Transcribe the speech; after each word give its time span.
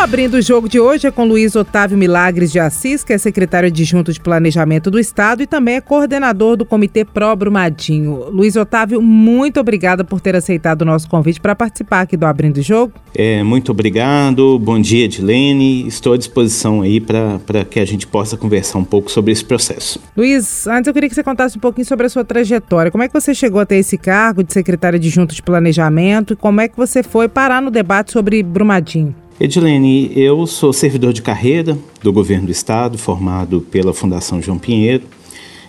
Abrindo 0.00 0.34
o 0.34 0.40
Jogo 0.40 0.68
de 0.68 0.78
hoje 0.78 1.08
é 1.08 1.10
com 1.10 1.24
Luiz 1.24 1.56
Otávio 1.56 1.98
Milagres 1.98 2.52
de 2.52 2.60
Assis, 2.60 3.02
que 3.02 3.12
é 3.12 3.18
secretário 3.18 3.66
adjunto 3.66 4.12
de 4.12 4.20
Planejamento 4.20 4.92
do 4.92 4.98
Estado 4.98 5.42
e 5.42 5.46
também 5.46 5.74
é 5.74 5.80
coordenador 5.80 6.56
do 6.56 6.64
Comitê 6.64 7.04
Pro 7.04 7.34
Brumadinho. 7.34 8.30
Luiz 8.30 8.54
Otávio, 8.54 9.02
muito 9.02 9.58
obrigada 9.58 10.04
por 10.04 10.20
ter 10.20 10.36
aceitado 10.36 10.82
o 10.82 10.84
nosso 10.84 11.10
convite 11.10 11.40
para 11.40 11.56
participar 11.56 12.02
aqui 12.02 12.16
do 12.16 12.26
Abrindo 12.26 12.58
o 12.58 12.62
Jogo. 12.62 12.92
É, 13.12 13.42
muito 13.42 13.72
obrigado, 13.72 14.56
bom 14.60 14.80
dia, 14.80 15.06
Edilene. 15.06 15.84
Estou 15.88 16.12
à 16.12 16.16
disposição 16.16 16.80
aí 16.80 17.00
para 17.00 17.64
que 17.68 17.80
a 17.80 17.84
gente 17.84 18.06
possa 18.06 18.36
conversar 18.36 18.78
um 18.78 18.84
pouco 18.84 19.10
sobre 19.10 19.32
esse 19.32 19.44
processo. 19.44 20.00
Luiz, 20.16 20.68
antes 20.68 20.86
eu 20.86 20.94
queria 20.94 21.08
que 21.08 21.14
você 21.16 21.24
contasse 21.24 21.58
um 21.58 21.60
pouquinho 21.60 21.86
sobre 21.86 22.06
a 22.06 22.08
sua 22.08 22.24
trajetória. 22.24 22.92
Como 22.92 23.02
é 23.02 23.08
que 23.08 23.20
você 23.20 23.34
chegou 23.34 23.60
até 23.60 23.76
esse 23.76 23.98
cargo 23.98 24.44
de 24.44 24.52
secretário 24.52 24.96
adjunto 24.96 25.34
de 25.34 25.42
Planejamento 25.42 26.34
e 26.34 26.36
como 26.36 26.60
é 26.60 26.68
que 26.68 26.76
você 26.76 27.02
foi 27.02 27.28
parar 27.28 27.60
no 27.60 27.70
debate 27.70 28.12
sobre 28.12 28.44
Brumadinho? 28.44 29.12
Edilene, 29.40 30.10
eu 30.16 30.44
sou 30.48 30.72
servidor 30.72 31.12
de 31.12 31.22
carreira 31.22 31.78
do 32.02 32.12
governo 32.12 32.46
do 32.46 32.50
estado, 32.50 32.98
formado 32.98 33.60
pela 33.60 33.94
Fundação 33.94 34.42
João 34.42 34.58
Pinheiro. 34.58 35.04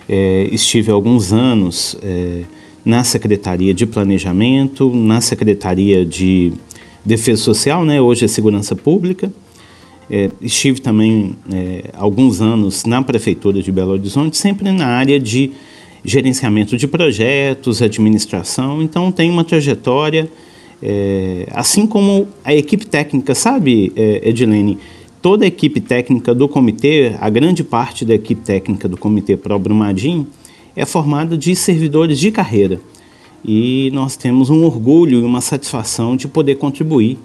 É, 0.07 0.49
estive 0.51 0.89
alguns 0.89 1.31
anos 1.31 1.95
é, 2.01 2.45
na 2.83 3.03
Secretaria 3.03 3.71
de 3.71 3.85
Planejamento, 3.85 4.91
na 4.95 5.21
Secretaria 5.21 6.03
de 6.03 6.51
Defesa 7.05 7.43
Social, 7.43 7.85
né, 7.85 8.01
hoje 8.01 8.25
é 8.25 8.27
Segurança 8.27 8.75
Pública. 8.75 9.31
É, 10.09 10.31
estive 10.41 10.81
também 10.81 11.35
é, 11.53 11.91
alguns 11.93 12.41
anos 12.41 12.85
na 12.85 13.03
Prefeitura 13.03 13.61
de 13.61 13.71
Belo 13.71 13.91
Horizonte, 13.91 14.35
sempre 14.35 14.71
na 14.71 14.87
área 14.87 15.19
de 15.19 15.51
gerenciamento 16.03 16.75
de 16.75 16.87
projetos, 16.87 17.83
administração. 17.83 18.81
Então, 18.81 19.11
tenho 19.11 19.31
uma 19.31 19.43
trajetória 19.43 20.27
é, 20.81 21.47
assim 21.51 21.85
como 21.85 22.27
a 22.43 22.53
equipe 22.53 22.85
técnica, 22.85 23.35
sabe, 23.35 23.91
é, 23.95 24.29
Edilene? 24.29 24.77
Toda 25.21 25.43
a 25.43 25.47
equipe 25.47 25.81
técnica 25.81 26.33
do 26.33 26.47
comitê, 26.47 27.15
a 27.19 27.29
grande 27.29 27.63
parte 27.63 28.05
da 28.05 28.15
equipe 28.15 28.41
técnica 28.41 28.87
do 28.87 28.95
Comitê 28.95 29.35
Pro 29.35 29.59
Brumadinho, 29.59 30.25
é 30.75 30.85
formada 30.85 31.37
de 31.37 31.53
servidores 31.55 32.17
de 32.17 32.31
carreira. 32.31 32.79
E 33.43 33.91
nós 33.93 34.15
temos 34.15 34.49
um 34.49 34.63
orgulho 34.63 35.19
e 35.19 35.23
uma 35.23 35.41
satisfação 35.41 36.15
de 36.15 36.27
poder 36.27 36.55
contribuir 36.55 37.17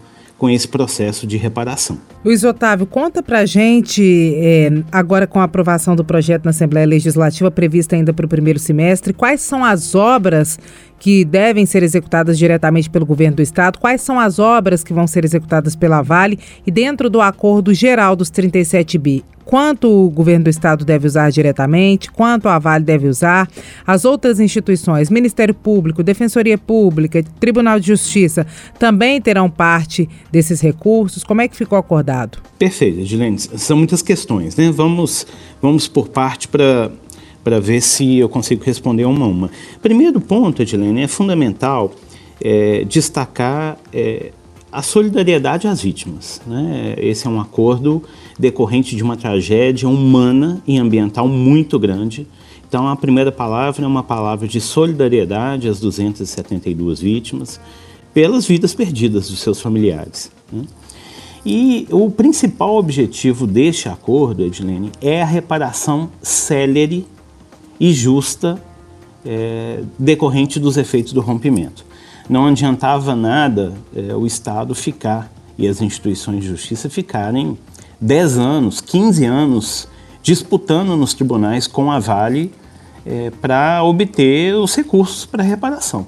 com 0.44 0.50
esse 0.50 0.68
processo 0.68 1.26
de 1.26 1.38
reparação. 1.38 1.98
Luiz 2.22 2.44
Otávio, 2.44 2.86
conta 2.86 3.22
pra 3.22 3.46
gente, 3.46 4.34
é, 4.36 4.70
agora 4.92 5.26
com 5.26 5.40
a 5.40 5.44
aprovação 5.44 5.96
do 5.96 6.04
projeto 6.04 6.44
na 6.44 6.50
Assembleia 6.50 6.86
Legislativa, 6.86 7.50
prevista 7.50 7.96
ainda 7.96 8.12
para 8.12 8.26
o 8.26 8.28
primeiro 8.28 8.58
semestre, 8.58 9.14
quais 9.14 9.40
são 9.40 9.64
as 9.64 9.94
obras 9.94 10.58
que 10.98 11.24
devem 11.24 11.64
ser 11.64 11.82
executadas 11.82 12.36
diretamente 12.36 12.90
pelo 12.90 13.06
governo 13.06 13.36
do 13.36 13.42
estado, 13.42 13.78
quais 13.78 14.02
são 14.02 14.20
as 14.20 14.38
obras 14.38 14.84
que 14.84 14.92
vão 14.92 15.06
ser 15.06 15.24
executadas 15.24 15.74
pela 15.74 16.02
Vale 16.02 16.38
e 16.66 16.70
dentro 16.70 17.08
do 17.08 17.22
acordo 17.22 17.72
geral 17.72 18.14
dos 18.14 18.28
37 18.28 18.98
bi, 18.98 19.24
quanto 19.44 19.88
o 19.88 20.10
governo 20.10 20.44
do 20.44 20.50
estado 20.50 20.84
deve 20.84 21.06
usar 21.06 21.30
diretamente, 21.30 22.10
quanto 22.10 22.48
a 22.48 22.58
Vale 22.58 22.84
deve 22.84 23.08
usar, 23.08 23.48
as 23.86 24.04
outras 24.04 24.40
instituições, 24.40 25.10
Ministério 25.10 25.54
Público, 25.54 26.02
Defensoria 26.02 26.58
Pública, 26.58 27.22
Tribunal 27.38 27.78
de 27.78 27.88
Justiça, 27.88 28.46
também 28.78 29.20
terão 29.20 29.50
parte 29.50 30.08
desses 30.30 30.60
recursos? 30.60 31.24
Como 31.24 31.40
é 31.40 31.48
que 31.48 31.56
ficou 31.56 31.78
acordado? 31.78 32.38
Perfeito, 32.58 33.00
Edilene. 33.00 33.38
São 33.38 33.76
muitas 33.76 34.02
questões, 34.02 34.56
né? 34.56 34.70
Vamos, 34.70 35.26
vamos 35.60 35.88
por 35.88 36.08
parte 36.08 36.48
para 36.48 36.90
para 37.44 37.60
ver 37.60 37.82
se 37.82 38.16
eu 38.16 38.28
consigo 38.28 38.64
responder 38.64 39.04
uma 39.04 39.26
a 39.26 39.28
uma. 39.28 39.50
Primeiro 39.82 40.18
ponto, 40.18 40.62
Edilene, 40.62 41.02
é 41.02 41.06
fundamental 41.06 41.92
é, 42.40 42.84
destacar 42.84 43.76
é, 43.92 44.32
a 44.72 44.82
solidariedade 44.82 45.68
às 45.68 45.80
vítimas. 45.80 46.40
Né? 46.46 46.94
Esse 46.96 47.26
é 47.26 47.30
um 47.30 47.40
acordo 47.40 48.02
decorrente 48.38 48.96
de 48.96 49.02
uma 49.02 49.16
tragédia 49.16 49.88
humana 49.88 50.62
e 50.66 50.78
ambiental 50.78 51.28
muito 51.28 51.78
grande. 51.78 52.26
Então, 52.66 52.88
a 52.88 52.96
primeira 52.96 53.30
palavra 53.30 53.84
é 53.84 53.86
uma 53.86 54.02
palavra 54.02 54.48
de 54.48 54.60
solidariedade 54.60 55.68
às 55.68 55.78
272 55.78 57.00
vítimas 57.00 57.60
pelas 58.12 58.46
vidas 58.46 58.74
perdidas 58.74 59.28
dos 59.28 59.40
seus 59.40 59.60
familiares. 59.60 60.30
Né? 60.52 60.64
E 61.44 61.86
o 61.90 62.10
principal 62.10 62.76
objetivo 62.76 63.46
deste 63.46 63.88
acordo, 63.88 64.42
Edilene, 64.42 64.90
é 65.00 65.20
a 65.20 65.26
reparação 65.26 66.10
célere 66.22 67.06
e 67.78 67.92
justa 67.92 68.62
é, 69.24 69.82
decorrente 69.98 70.58
dos 70.58 70.76
efeitos 70.76 71.12
do 71.12 71.20
rompimento. 71.20 71.84
Não 72.28 72.46
adiantava 72.46 73.14
nada 73.14 73.74
é, 73.94 74.14
o 74.14 74.26
Estado 74.26 74.74
ficar 74.74 75.30
e 75.58 75.68
as 75.68 75.82
instituições 75.82 76.40
de 76.40 76.48
justiça 76.48 76.88
ficarem 76.88 77.58
10 78.04 78.36
anos, 78.36 78.80
15 78.82 79.24
anos 79.24 79.88
disputando 80.22 80.94
nos 80.94 81.14
tribunais 81.14 81.66
com 81.66 81.90
a 81.90 81.98
Vale 81.98 82.52
é, 83.06 83.30
para 83.40 83.82
obter 83.82 84.54
os 84.56 84.74
recursos 84.74 85.24
para 85.24 85.42
reparação. 85.42 86.06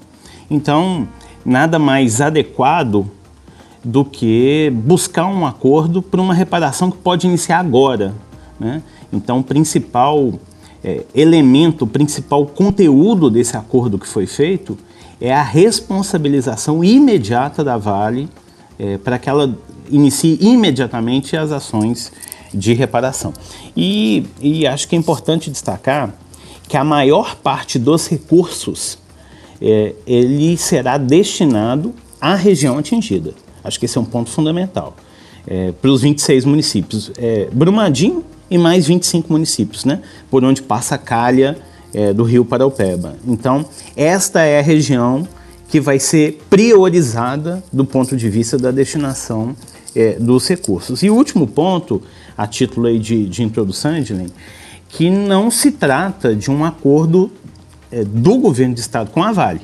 Então, 0.51 1.09
nada 1.43 1.79
mais 1.79 2.21
adequado 2.21 3.11
do 3.83 4.05
que 4.05 4.71
buscar 4.75 5.27
um 5.27 5.47
acordo 5.47 6.03
para 6.03 6.21
uma 6.21 6.35
reparação 6.35 6.91
que 6.91 6.99
pode 6.99 7.27
iniciar 7.27 7.61
agora. 7.61 8.15
Né? 8.61 8.83
Então, 9.11 9.39
o 9.39 9.43
principal 9.43 10.35
é, 10.85 11.03
elemento, 11.15 11.87
o 11.87 11.89
principal 11.89 12.45
conteúdo 12.45 13.31
desse 13.31 13.57
acordo 13.57 13.99
que 13.99 14.07
foi 14.07 14.27
feito 14.27 14.77
é 15.19 15.33
a 15.33 15.43
responsabilização 15.43 16.85
imediata 16.85 17.65
da 17.65 17.79
Vale 17.79 18.29
é, 18.79 18.99
para 18.99 19.19
que 19.19 19.31
ela 19.31 19.57
inicie 19.91 20.39
imediatamente 20.41 21.37
as 21.37 21.53
ações 21.53 22.13
de 22.53 22.73
reparação. 22.73 23.33
E, 23.77 24.27
e, 24.41 24.67
acho 24.67 24.89
que 24.89 24.97
é 24.97 24.99
importante 24.99 25.51
destacar 25.51 26.15
que 26.69 26.77
a 26.77 26.85
maior 26.85 27.37
parte 27.37 27.79
dos 27.79 28.09
recursos 28.09 28.99
é, 29.61 29.95
ele 30.07 30.57
será 30.57 30.99
destinado 30.99 31.95
à 32.21 32.35
região 32.35 32.79
atingida. 32.79 33.35
Acho 33.63 33.79
que 33.79 33.87
esse 33.87 33.99
é 33.99 34.01
um 34.01 34.05
ponto 34.05 34.31
fundamental. 34.31 34.97
É, 35.47 35.73
para 35.73 35.91
os 35.91 36.03
26 36.03 36.45
municípios. 36.45 37.13
É, 37.17 37.49
Brumadinho 37.53 38.25
e 38.51 38.59
mais 38.59 38.87
25 38.87 39.33
municípios, 39.33 39.85
né? 39.85 40.01
Por 40.31 40.45
onde 40.45 40.63
passa 40.63 40.97
a 40.97 40.99
calha 40.99 41.59
é, 41.95 42.13
do 42.13 42.25
rio 42.25 42.45
Paraupeba. 42.45 43.17
Então, 43.27 43.65
esta 43.97 44.43
é 44.43 44.59
a 44.59 44.63
região 44.63 45.27
que 45.69 45.81
vai 45.81 45.99
ser 45.99 46.45
priorizada 46.49 47.63
do 47.73 47.85
ponto 47.85 48.17
de 48.17 48.29
vista 48.29 48.57
da 48.57 48.71
destinação 48.71 49.55
é, 49.97 50.13
dos 50.21 50.47
recursos. 50.47 51.03
E 51.03 51.11
o 51.11 51.15
último 51.15 51.47
ponto, 51.47 52.03
a 52.37 52.47
título 52.47 52.87
aí 52.87 52.99
de, 52.99 53.27
de 53.27 53.43
introdução, 53.43 53.97
Edilene, 53.97 54.33
que 54.89 55.11
não 55.11 55.51
se 55.51 55.73
trata 55.73 56.37
de 56.37 56.51
um 56.51 56.65
acordo 56.65 57.33
é, 57.91 58.05
do 58.05 58.37
governo 58.37 58.75
do 58.75 58.81
estado 58.81 59.11
com 59.11 59.23
a 59.23 59.33
Vale 59.33 59.61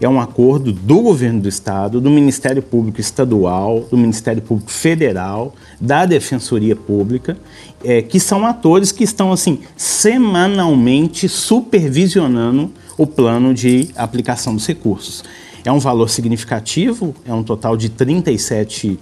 é 0.00 0.08
um 0.08 0.20
acordo 0.20 0.72
do 0.72 1.00
governo 1.00 1.40
do 1.40 1.48
estado, 1.48 2.00
do 2.00 2.10
Ministério 2.10 2.62
Público 2.62 3.00
Estadual, 3.00 3.86
do 3.90 3.96
Ministério 3.96 4.42
Público 4.42 4.70
Federal, 4.70 5.54
da 5.80 6.04
Defensoria 6.04 6.76
Pública, 6.76 7.36
é, 7.82 8.02
que 8.02 8.20
são 8.20 8.44
atores 8.46 8.92
que 8.92 9.04
estão 9.04 9.32
assim 9.32 9.60
semanalmente 9.76 11.28
supervisionando 11.28 12.70
o 12.98 13.06
plano 13.06 13.54
de 13.54 13.88
aplicação 13.96 14.54
dos 14.54 14.66
recursos. 14.66 15.24
É 15.64 15.72
um 15.72 15.78
valor 15.78 16.08
significativo, 16.08 17.14
é 17.26 17.32
um 17.32 17.42
total 17.42 17.76
de 17.76 17.88
37 17.88 18.98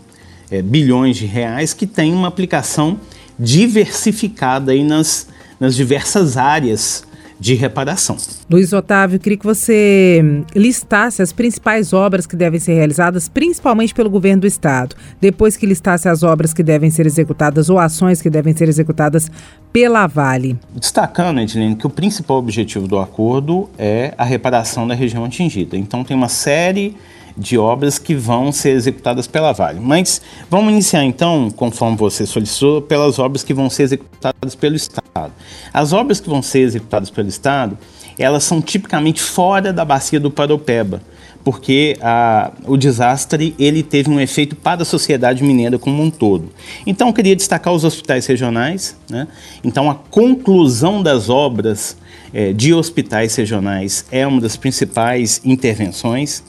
é, 0.54 0.62
bilhões 0.62 1.16
de 1.16 1.26
reais 1.26 1.74
que 1.74 1.86
tem 1.86 2.12
uma 2.12 2.28
aplicação 2.28 2.98
diversificada 3.38 4.72
aí 4.72 4.84
nas, 4.84 5.26
nas 5.58 5.74
diversas 5.74 6.36
áreas 6.36 7.04
de 7.38 7.54
reparação. 7.54 8.16
Luiz 8.48 8.72
Otávio, 8.72 9.18
queria 9.18 9.36
que 9.36 9.44
você 9.44 10.44
listasse 10.54 11.20
as 11.20 11.32
principais 11.32 11.92
obras 11.92 12.26
que 12.26 12.36
devem 12.36 12.60
ser 12.60 12.74
realizadas, 12.74 13.28
principalmente 13.28 13.92
pelo 13.92 14.08
governo 14.08 14.42
do 14.42 14.46
estado. 14.46 14.94
Depois 15.20 15.56
que 15.56 15.66
listasse 15.66 16.08
as 16.08 16.22
obras 16.22 16.54
que 16.54 16.62
devem 16.62 16.90
ser 16.90 17.06
executadas 17.06 17.68
ou 17.68 17.78
ações 17.78 18.22
que 18.22 18.30
devem 18.30 18.56
ser 18.56 18.68
executadas 18.68 19.28
pela 19.72 20.06
Vale. 20.06 20.56
Destacando, 20.74 21.40
Edilene, 21.40 21.74
que 21.74 21.86
o 21.86 21.90
principal 21.90 22.38
objetivo 22.38 22.86
do 22.86 22.98
acordo 22.98 23.68
é 23.76 24.14
a 24.16 24.24
reparação 24.24 24.86
da 24.86 24.94
região 24.94 25.24
atingida. 25.24 25.76
Então 25.76 26.04
tem 26.04 26.16
uma 26.16 26.28
série 26.28 26.96
de 27.36 27.58
obras 27.58 27.98
que 27.98 28.14
vão 28.14 28.52
ser 28.52 28.70
executadas 28.70 29.26
pela 29.26 29.52
Vale. 29.52 29.80
Mas 29.80 30.20
vamos 30.48 30.72
iniciar 30.72 31.04
então, 31.04 31.50
conforme 31.50 31.96
você 31.96 32.24
solicitou, 32.26 32.80
pelas 32.80 33.18
obras 33.18 33.42
que 33.42 33.52
vão 33.52 33.68
ser 33.68 33.84
executadas 33.84 34.54
pelo 34.54 34.76
Estado. 34.76 35.32
As 35.72 35.92
obras 35.92 36.20
que 36.20 36.28
vão 36.28 36.42
ser 36.42 36.60
executadas 36.60 37.10
pelo 37.10 37.28
Estado, 37.28 37.76
elas 38.18 38.44
são 38.44 38.62
tipicamente 38.62 39.20
fora 39.20 39.72
da 39.72 39.84
bacia 39.84 40.20
do 40.20 40.30
Paropeba, 40.30 41.02
porque 41.42 41.96
a, 42.00 42.52
o 42.64 42.76
desastre 42.76 43.54
ele 43.58 43.82
teve 43.82 44.08
um 44.08 44.20
efeito 44.20 44.54
para 44.54 44.82
a 44.82 44.84
sociedade 44.84 45.42
mineira 45.42 45.78
como 45.78 46.02
um 46.02 46.10
todo. 46.10 46.50
Então, 46.86 47.08
eu 47.08 47.12
queria 47.12 47.34
destacar 47.34 47.74
os 47.74 47.84
hospitais 47.84 48.26
regionais. 48.26 48.96
Né? 49.10 49.26
Então, 49.62 49.90
a 49.90 49.94
conclusão 49.94 51.02
das 51.02 51.28
obras 51.28 51.96
é, 52.32 52.52
de 52.52 52.72
hospitais 52.72 53.34
regionais 53.36 54.04
é 54.10 54.26
uma 54.26 54.40
das 54.40 54.56
principais 54.56 55.40
intervenções. 55.44 56.42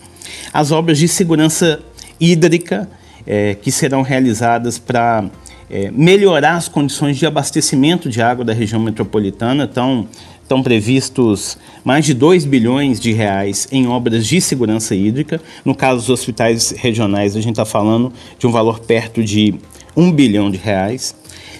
As 0.53 0.71
obras 0.71 0.97
de 0.97 1.07
segurança 1.07 1.79
hídrica, 2.19 2.89
é, 3.25 3.55
que 3.55 3.71
serão 3.71 4.01
realizadas 4.01 4.77
para 4.77 5.25
é, 5.69 5.89
melhorar 5.91 6.55
as 6.55 6.67
condições 6.67 7.17
de 7.17 7.25
abastecimento 7.25 8.09
de 8.09 8.21
água 8.21 8.45
da 8.45 8.53
região 8.53 8.79
metropolitana. 8.79 9.67
Então, 9.69 10.07
estão 10.45 10.61
previstos 10.61 11.57
mais 11.83 12.05
de 12.05 12.13
2 12.13 12.45
bilhões 12.45 12.99
de 12.99 13.11
reais 13.11 13.67
em 13.71 13.87
obras 13.87 14.27
de 14.27 14.39
segurança 14.39 14.93
hídrica. 14.93 15.41
No 15.63 15.73
caso 15.73 16.01
dos 16.01 16.09
hospitais 16.09 16.71
regionais, 16.71 17.35
a 17.35 17.41
gente 17.41 17.53
está 17.53 17.65
falando 17.65 18.13
de 18.37 18.45
um 18.45 18.51
valor 18.51 18.79
perto 18.79 19.23
de 19.23 19.55
1 19.97 20.11
bilhão 20.11 20.51
de 20.51 20.57
reais. 20.57 21.15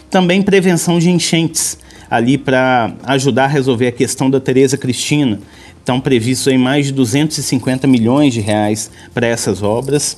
Também 0.10 0.42
prevenção 0.42 1.00
de 1.00 1.10
enchentes, 1.10 1.80
ali 2.10 2.38
para 2.38 2.94
ajudar 3.06 3.46
a 3.46 3.48
resolver 3.48 3.88
a 3.88 3.92
questão 3.92 4.30
da 4.30 4.40
Tereza 4.40 4.78
Cristina. 4.78 5.40
Estão 5.86 6.00
previstos 6.00 6.48
aí 6.48 6.58
mais 6.58 6.88
de 6.88 6.94
250 6.94 7.86
milhões 7.86 8.34
de 8.34 8.42
reais 8.42 8.90
para 9.14 9.28
essas 9.28 9.62
obras. 9.62 10.18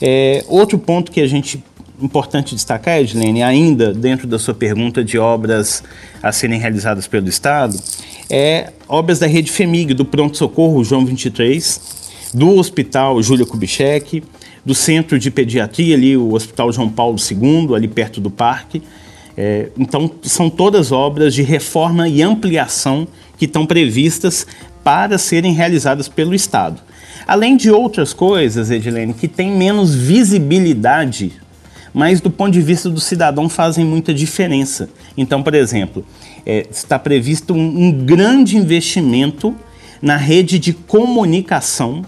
É, 0.00 0.42
outro 0.48 0.78
ponto 0.78 1.12
que 1.12 1.20
a 1.20 1.26
gente 1.26 1.62
importante 2.00 2.54
destacar, 2.54 3.00
Edilene, 3.00 3.42
ainda 3.42 3.92
dentro 3.92 4.26
da 4.26 4.38
sua 4.38 4.54
pergunta 4.54 5.04
de 5.04 5.18
obras 5.18 5.84
a 6.22 6.32
serem 6.32 6.58
realizadas 6.58 7.06
pelo 7.06 7.28
Estado, 7.28 7.78
é 8.30 8.72
obras 8.88 9.18
da 9.18 9.26
rede 9.26 9.52
FEMIG, 9.52 9.92
do 9.92 10.06
Pronto 10.06 10.38
Socorro 10.38 10.82
João 10.82 11.04
23, 11.04 12.32
do 12.32 12.56
Hospital 12.56 13.22
Júlia 13.22 13.44
Kubitschek, 13.44 14.22
do 14.64 14.74
Centro 14.74 15.18
de 15.18 15.30
Pediatria, 15.30 15.96
ali 15.96 16.16
o 16.16 16.32
Hospital 16.32 16.72
João 16.72 16.88
Paulo 16.88 17.18
II, 17.18 17.74
ali 17.76 17.88
perto 17.88 18.22
do 18.22 18.30
parque. 18.30 18.82
É, 19.36 19.68
então, 19.76 20.10
são 20.22 20.48
todas 20.48 20.92
obras 20.92 21.34
de 21.34 21.42
reforma 21.42 22.08
e 22.08 22.22
ampliação 22.22 23.06
que 23.36 23.44
estão 23.44 23.66
previstas 23.66 24.46
para 24.84 25.18
serem 25.18 25.52
realizadas 25.52 26.06
pelo 26.06 26.34
Estado. 26.34 26.80
Além 27.26 27.56
de 27.56 27.70
outras 27.70 28.12
coisas, 28.12 28.70
Edilene, 28.70 29.14
que 29.14 29.26
têm 29.26 29.50
menos 29.50 29.94
visibilidade 29.94 31.42
mas 31.94 32.20
do 32.20 32.28
ponto 32.28 32.50
de 32.50 32.60
vista 32.60 32.90
do 32.90 32.98
cidadão 32.98 33.48
fazem 33.48 33.84
muita 33.84 34.12
diferença. 34.12 34.90
Então, 35.16 35.44
por 35.44 35.54
exemplo, 35.54 36.04
é, 36.44 36.66
está 36.68 36.98
previsto 36.98 37.54
um, 37.54 37.84
um 37.84 37.92
grande 37.92 38.56
investimento 38.56 39.54
na 40.02 40.16
rede 40.16 40.58
de 40.58 40.72
comunicação 40.72 42.04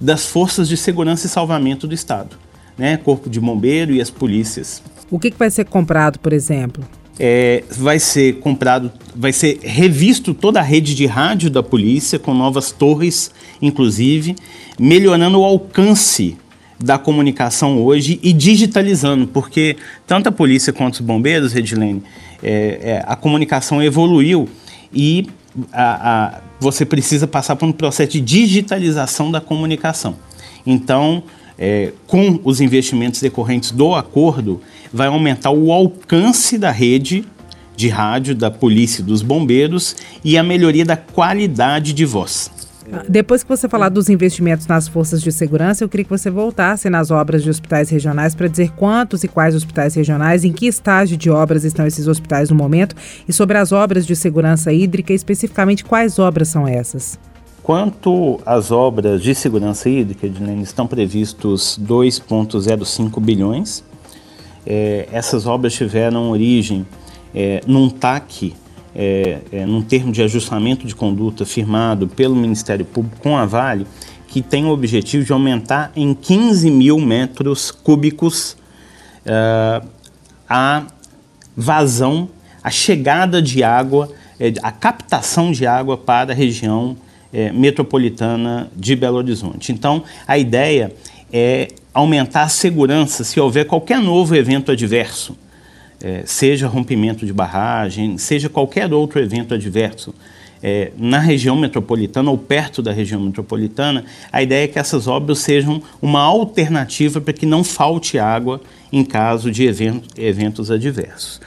das 0.00 0.24
forças 0.24 0.68
de 0.68 0.76
segurança 0.76 1.26
e 1.26 1.28
salvamento 1.28 1.88
do 1.88 1.94
Estado, 1.94 2.36
né? 2.78 2.96
Corpo 2.96 3.28
de 3.28 3.40
Bombeiro 3.40 3.92
e 3.92 4.00
as 4.00 4.08
polícias. 4.08 4.80
O 5.10 5.18
que, 5.18 5.30
que 5.30 5.38
vai 5.38 5.50
ser 5.50 5.64
comprado, 5.64 6.18
por 6.20 6.32
exemplo? 6.32 6.84
É, 7.18 7.62
vai 7.70 8.00
ser 8.00 8.40
comprado, 8.40 8.90
vai 9.14 9.32
ser 9.32 9.60
revisto 9.62 10.34
toda 10.34 10.58
a 10.58 10.62
rede 10.62 10.94
de 10.94 11.06
rádio 11.06 11.48
da 11.48 11.62
polícia, 11.62 12.18
com 12.18 12.34
novas 12.34 12.72
torres, 12.72 13.30
inclusive, 13.62 14.34
melhorando 14.78 15.40
o 15.40 15.44
alcance 15.44 16.36
da 16.78 16.98
comunicação 16.98 17.82
hoje 17.82 18.18
e 18.22 18.32
digitalizando, 18.32 19.26
porque 19.28 19.76
tanto 20.06 20.28
a 20.28 20.32
polícia 20.32 20.72
quanto 20.72 20.94
os 20.94 21.00
bombeiros, 21.00 21.52
Redilene, 21.52 22.02
é, 22.42 22.80
é, 22.82 23.04
a 23.06 23.16
comunicação 23.16 23.82
evoluiu 23.82 24.48
e 24.92 25.26
a, 25.72 26.34
a, 26.36 26.40
você 26.60 26.84
precisa 26.84 27.26
passar 27.26 27.56
por 27.56 27.66
um 27.66 27.72
processo 27.72 28.12
de 28.12 28.20
digitalização 28.20 29.30
da 29.30 29.40
comunicação. 29.40 30.16
Então, 30.66 31.22
é, 31.58 31.92
com 32.06 32.40
os 32.44 32.60
investimentos 32.60 33.20
decorrentes 33.20 33.70
do 33.70 33.94
acordo, 33.94 34.60
vai 34.92 35.06
aumentar 35.06 35.50
o 35.50 35.72
alcance 35.72 36.58
da 36.58 36.70
rede 36.70 37.24
de 37.76 37.88
rádio, 37.88 38.34
da 38.34 38.50
polícia 38.50 39.02
e 39.02 39.04
dos 39.04 39.22
bombeiros 39.22 39.96
e 40.24 40.38
a 40.38 40.42
melhoria 40.42 40.84
da 40.84 40.96
qualidade 40.96 41.92
de 41.92 42.04
voz. 42.04 42.50
Depois 43.08 43.42
que 43.42 43.48
você 43.48 43.68
falar 43.68 43.88
dos 43.88 44.08
investimentos 44.10 44.66
nas 44.66 44.86
forças 44.86 45.22
de 45.22 45.32
segurança, 45.32 45.82
eu 45.82 45.88
queria 45.88 46.04
que 46.04 46.10
você 46.10 46.30
voltasse 46.30 46.90
nas 46.90 47.10
obras 47.10 47.42
de 47.42 47.48
hospitais 47.48 47.88
regionais 47.88 48.34
para 48.34 48.46
dizer 48.46 48.72
quantos 48.72 49.24
e 49.24 49.28
quais 49.28 49.54
hospitais 49.54 49.94
regionais, 49.94 50.44
em 50.44 50.52
que 50.52 50.66
estágio 50.66 51.16
de 51.16 51.30
obras 51.30 51.64
estão 51.64 51.86
esses 51.86 52.06
hospitais 52.06 52.50
no 52.50 52.56
momento 52.56 52.94
e 53.26 53.32
sobre 53.32 53.56
as 53.56 53.72
obras 53.72 54.06
de 54.06 54.14
segurança 54.14 54.72
hídrica, 54.72 55.14
especificamente 55.14 55.84
quais 55.84 56.18
obras 56.18 56.48
são 56.48 56.68
essas. 56.68 57.18
Quanto 57.64 58.38
às 58.44 58.70
obras 58.70 59.22
de 59.22 59.34
segurança 59.34 59.88
hídrica, 59.88 60.26
Edilene, 60.26 60.62
estão 60.62 60.86
previstos 60.86 61.80
2,05 61.82 63.18
bilhões. 63.20 63.82
É, 64.66 65.08
essas 65.10 65.46
obras 65.46 65.72
tiveram 65.72 66.30
origem 66.30 66.86
é, 67.34 67.62
num 67.66 67.88
TAC 67.88 68.54
é, 68.94 69.40
é, 69.50 69.66
num 69.66 69.80
termo 69.80 70.12
de 70.12 70.22
ajustamento 70.22 70.86
de 70.86 70.94
conduta 70.94 71.46
firmado 71.46 72.06
pelo 72.06 72.36
Ministério 72.36 72.84
Público 72.84 73.16
com 73.22 73.34
a 73.34 73.46
Vale, 73.46 73.86
que 74.28 74.42
tem 74.42 74.66
o 74.66 74.68
objetivo 74.68 75.24
de 75.24 75.32
aumentar 75.32 75.90
em 75.96 76.12
15 76.12 76.70
mil 76.70 76.98
metros 76.98 77.70
cúbicos 77.70 78.58
uh, 79.24 79.88
a 80.46 80.84
vazão, 81.56 82.28
a 82.62 82.70
chegada 82.70 83.40
de 83.40 83.64
água, 83.64 84.10
é, 84.38 84.52
a 84.62 84.70
captação 84.70 85.50
de 85.50 85.66
água 85.66 85.96
para 85.96 86.32
a 86.32 86.36
região 86.36 86.94
é, 87.34 87.52
metropolitana 87.52 88.70
de 88.74 88.96
Belo 88.96 89.16
Horizonte. 89.16 89.72
Então, 89.72 90.04
a 90.26 90.38
ideia 90.38 90.92
é 91.32 91.68
aumentar 91.92 92.44
a 92.44 92.48
segurança 92.48 93.24
se 93.24 93.40
houver 93.40 93.66
qualquer 93.66 94.00
novo 94.00 94.34
evento 94.34 94.70
adverso 94.70 95.36
é, 96.04 96.22
seja 96.26 96.68
rompimento 96.68 97.24
de 97.24 97.32
barragem, 97.32 98.18
seja 98.18 98.50
qualquer 98.50 98.92
outro 98.92 99.18
evento 99.18 99.54
adverso 99.54 100.14
é, 100.62 100.90
na 100.98 101.18
região 101.18 101.56
metropolitana 101.56 102.30
ou 102.30 102.36
perto 102.36 102.82
da 102.82 102.92
região 102.92 103.20
metropolitana, 103.20 104.04
a 104.30 104.42
ideia 104.42 104.64
é 104.64 104.68
que 104.68 104.78
essas 104.78 105.06
obras 105.06 105.38
sejam 105.38 105.82
uma 106.02 106.20
alternativa 106.20 107.22
para 107.22 107.32
que 107.32 107.46
não 107.46 107.64
falte 107.64 108.18
água 108.18 108.60
em 108.92 109.02
caso 109.02 109.50
de 109.50 109.64
evento, 109.64 110.08
eventos 110.20 110.70
adversos. 110.70 111.40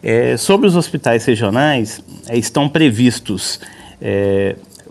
É, 0.00 0.36
sobre 0.36 0.68
os 0.68 0.76
hospitais 0.76 1.24
regionais, 1.24 2.00
é, 2.28 2.38
estão 2.38 2.68
previstos. 2.68 3.58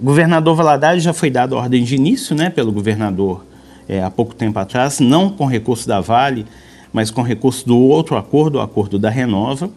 Governador 0.03 0.53
Valadares 0.53 1.01
já 1.01 1.13
foi 1.13 1.29
dado 1.29 1.55
ordem 1.55 1.81
de 1.83 1.95
início 1.95 2.35
né, 2.35 2.49
pelo 2.49 2.73
governador 2.73 3.45
é, 3.87 4.03
há 4.03 4.09
pouco 4.11 4.35
tempo 4.35 4.59
atrás, 4.59 4.99
não 4.99 5.29
com 5.29 5.45
recurso 5.45 5.87
da 5.87 6.01
Vale, 6.01 6.45
mas 6.91 7.09
com 7.09 7.21
recurso 7.21 7.65
do 7.65 7.77
outro 7.77 8.17
acordo, 8.17 8.57
o 8.57 8.61
acordo 8.61 8.99
da 8.99 9.09
Renova. 9.09 9.69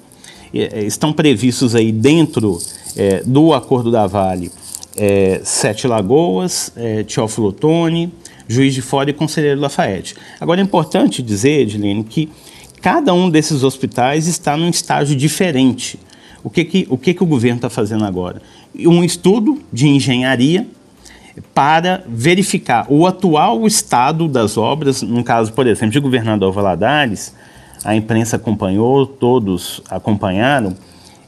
É, 0.52 0.82
estão 0.82 1.12
previstos 1.12 1.74
aí 1.76 1.92
dentro 1.92 2.58
é, 2.96 3.22
do 3.24 3.54
acordo 3.54 3.90
da 3.90 4.06
Vale 4.06 4.50
é, 4.96 5.40
Sete 5.44 5.86
Lagoas, 5.86 6.72
é, 6.74 7.04
Teófilo 7.04 7.48
Otoni, 7.48 8.12
Juiz 8.48 8.74
de 8.74 8.82
Fora 8.82 9.10
e 9.10 9.12
Conselheiro 9.12 9.60
Lafayette. 9.60 10.16
Agora 10.40 10.60
é 10.60 10.64
importante 10.64 11.22
dizer, 11.22 11.60
Edilene, 11.60 12.02
que 12.02 12.30
cada 12.80 13.12
um 13.12 13.28
desses 13.28 13.62
hospitais 13.62 14.26
está 14.26 14.56
num 14.56 14.70
estágio 14.70 15.14
diferente. 15.14 15.98
O 16.42 16.50
que, 16.50 16.64
que, 16.64 16.86
o, 16.88 16.96
que, 16.96 17.12
que 17.12 17.22
o 17.22 17.26
governo 17.26 17.56
está 17.56 17.68
fazendo 17.68 18.04
agora? 18.04 18.40
Um 18.80 19.02
estudo 19.04 19.60
de 19.72 19.88
engenharia 19.88 20.66
para 21.54 22.02
verificar 22.08 22.86
o 22.88 23.06
atual 23.06 23.66
estado 23.66 24.26
das 24.28 24.56
obras, 24.56 25.02
no 25.02 25.22
caso, 25.22 25.52
por 25.52 25.66
exemplo, 25.66 25.92
de 25.92 26.00
governador 26.00 26.52
Valadares, 26.52 27.34
a 27.84 27.94
imprensa 27.94 28.36
acompanhou, 28.36 29.06
todos 29.06 29.80
acompanharam, 29.88 30.74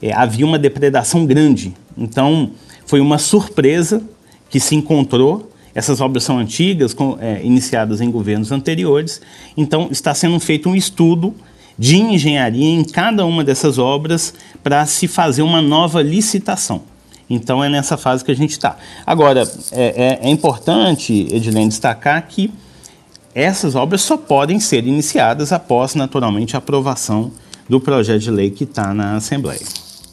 é, 0.03 0.13
havia 0.13 0.47
uma 0.47 0.59
depredação 0.59 1.27
grande. 1.27 1.75
Então, 1.97 2.51
foi 2.87 3.01
uma 3.01 3.19
surpresa 3.19 4.03
que 4.49 4.59
se 4.59 4.75
encontrou. 4.75 5.51
Essas 5.75 6.01
obras 6.01 6.25
são 6.25 6.39
antigas, 6.39 6.95
com, 6.95 7.19
é, 7.21 7.45
iniciadas 7.45 8.01
em 8.01 8.11
governos 8.11 8.51
anteriores. 8.51 9.21
Então, 9.57 9.89
está 9.91 10.15
sendo 10.15 10.41
feito 10.41 10.69
um 10.69 10.75
estudo 10.75 11.35
de 11.79 11.97
engenharia 11.97 12.69
em 12.69 12.83
cada 12.83 13.25
uma 13.25 13.45
dessas 13.45 13.79
obras 13.79 14.35
para 14.63 14.85
se 14.87 15.07
fazer 15.07 15.43
uma 15.43 15.63
nova 15.63 16.03
licitação. 16.03 16.83
Então 17.29 17.63
é 17.63 17.69
nessa 17.69 17.97
fase 17.97 18.25
que 18.25 18.31
a 18.31 18.37
gente 18.37 18.53
está. 18.53 18.77
Agora, 19.07 19.43
é, 19.73 20.19
é, 20.23 20.29
é 20.29 20.31
importante, 20.31 21.29
Edilene, 21.31 21.69
destacar 21.69 22.27
que 22.27 22.53
essas 23.35 23.75
obras 23.75 24.01
só 24.01 24.17
podem 24.17 24.59
ser 24.59 24.87
iniciadas 24.87 25.53
após, 25.53 25.95
naturalmente, 25.95 26.57
a 26.57 26.59
aprovação 26.59 27.31
do 27.69 27.79
projeto 27.79 28.23
de 28.23 28.31
lei 28.31 28.51
que 28.51 28.65
está 28.65 28.95
na 28.95 29.17
Assembleia. 29.17 29.61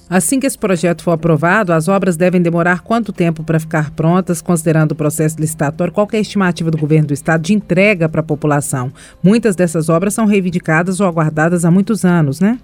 Assim 0.08 0.40
que 0.40 0.46
esse 0.46 0.58
projeto 0.58 1.02
for 1.02 1.12
aprovado, 1.12 1.74
as 1.74 1.88
obras 1.88 2.16
devem 2.16 2.40
demorar 2.40 2.82
quanto 2.82 3.12
tempo 3.12 3.44
para 3.44 3.60
ficar 3.60 3.90
prontas, 3.90 4.40
considerando 4.40 4.92
o 4.92 4.96
processo 4.96 5.40
licitatório? 5.40 5.92
Qual 5.92 6.08
é 6.12 6.18
a 6.18 6.20
estimativa 6.20 6.70
do 6.70 6.78
governo 6.78 7.08
do 7.08 7.14
estado 7.14 7.42
de 7.42 7.54
entrega 7.54 8.08
para 8.08 8.22
a 8.22 8.24
população? 8.24 8.92
Muitas 9.24 9.56
dessas 9.56 9.90
obras 9.90 10.14
são 10.14 10.26
reivindicadas 10.26 11.00
ou 11.00 11.08
aguardadas 11.08 11.66
há 11.66 11.72
muitos 11.72 12.06
anos, 12.06 12.40
né? 12.40 12.60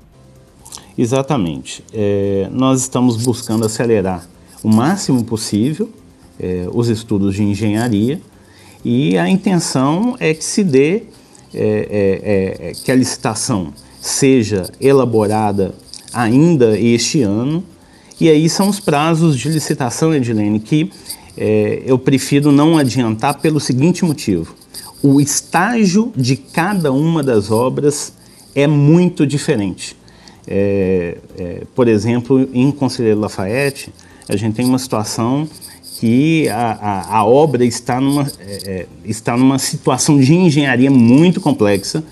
Exatamente. 0.95 1.83
É, 1.91 2.47
nós 2.51 2.81
estamos 2.81 3.17
buscando 3.23 3.65
acelerar 3.65 4.23
o 4.63 4.69
máximo 4.69 5.23
possível 5.23 5.89
é, 6.39 6.67
os 6.73 6.87
estudos 6.89 7.35
de 7.35 7.43
engenharia 7.43 8.19
E 8.83 9.17
a 9.17 9.29
intenção 9.29 10.15
é 10.19 10.33
que 10.33 10.43
se 10.43 10.63
dê, 10.63 11.03
é, 11.53 11.53
é, 11.53 12.69
é, 12.69 12.71
que 12.73 12.91
a 12.91 12.95
licitação 12.95 13.73
seja 13.99 14.67
elaborada 14.79 15.75
ainda 16.11 16.77
este 16.79 17.21
ano. 17.21 17.63
E 18.19 18.29
aí 18.29 18.49
são 18.49 18.69
os 18.69 18.79
prazos 18.79 19.37
de 19.37 19.49
licitação, 19.49 20.13
Edilene, 20.13 20.59
que 20.59 20.91
é, 21.37 21.83
eu 21.85 21.97
prefiro 21.99 22.51
não 22.51 22.77
adiantar 22.77 23.39
pelo 23.39 23.59
seguinte 23.59 24.03
motivo. 24.03 24.55
O 25.03 25.21
estágio 25.21 26.11
de 26.15 26.35
cada 26.35 26.91
uma 26.91 27.23
das 27.23 27.51
obras 27.51 28.13
é 28.55 28.67
muito 28.67 29.25
diferente. 29.25 29.95
É, 30.47 31.17
é, 31.37 31.63
por 31.75 31.87
exemplo, 31.87 32.49
em 32.53 32.71
Conselheiro 32.71 33.19
Lafayette, 33.19 33.91
a 34.27 34.35
gente 34.35 34.55
tem 34.55 34.65
uma 34.65 34.79
situação 34.79 35.47
que 35.99 36.49
a, 36.49 36.71
a, 36.81 37.17
a 37.17 37.25
obra 37.25 37.63
está 37.63 38.01
numa, 38.01 38.27
é, 38.39 38.61
é 38.65 38.85
está 39.05 39.37
numa 39.37 39.59
situação 39.59 40.19
de 40.19 40.33
engenharia 40.33 40.89
muito 40.89 41.39
complexa. 41.39 42.03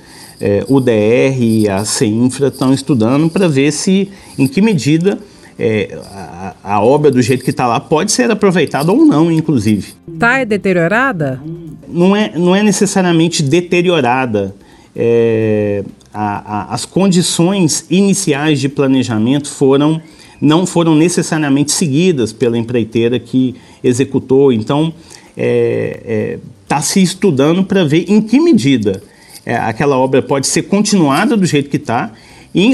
É, 0.41 0.63
o 0.69 0.79
DR 0.79 1.37
e 1.37 1.67
a 1.67 1.83
CINFRA 1.83 2.47
estão 2.47 2.73
estudando 2.73 3.29
para 3.29 3.47
ver 3.49 3.73
se, 3.73 4.09
em 4.37 4.47
que 4.47 4.61
medida 4.61 5.19
é, 5.59 5.99
a, 6.13 6.55
a, 6.63 6.81
obra 6.81 7.11
do 7.11 7.21
jeito 7.21 7.43
que 7.43 7.49
está 7.49 7.67
lá 7.67 7.81
pode 7.81 8.13
ser 8.13 8.31
aproveitada 8.31 8.89
ou 8.91 9.05
não, 9.05 9.29
inclusive. 9.29 9.93
Está 10.07 10.43
deteriorada? 10.45 11.41
Não 11.85 12.15
é, 12.15 12.31
não 12.37 12.55
é 12.55 12.63
necessariamente 12.63 13.43
deteriorada. 13.43 14.55
É, 14.95 15.83
a, 16.13 16.73
as 16.73 16.85
condições 16.85 17.85
iniciais 17.89 18.61
de 18.61 18.69
planejamento 18.69 19.49
foram 19.49 20.01
não 20.41 20.65
foram 20.65 20.96
necessariamente 20.96 21.72
seguidas 21.72 22.31
pela 22.31 22.58
empreiteira 22.58 23.19
que 23.19 23.55
executou. 23.84 24.51
Então, 24.51 24.88
está 24.88 24.96
é, 25.38 26.01
é, 26.05 26.39
tá 26.67 26.81
se 26.81 27.01
estudando 27.01 27.63
para 27.63 27.84
ver 27.84 28.05
em 28.08 28.22
que 28.22 28.39
medida 28.39 29.01
é, 29.46 29.55
aquela 29.55 29.98
obra 29.98 30.22
pode 30.22 30.48
ser 30.48 30.63
continuada 30.63 31.36
do 31.36 31.46
jeito 31.46 31.69
que 31.69 31.77
está, 31.77 32.12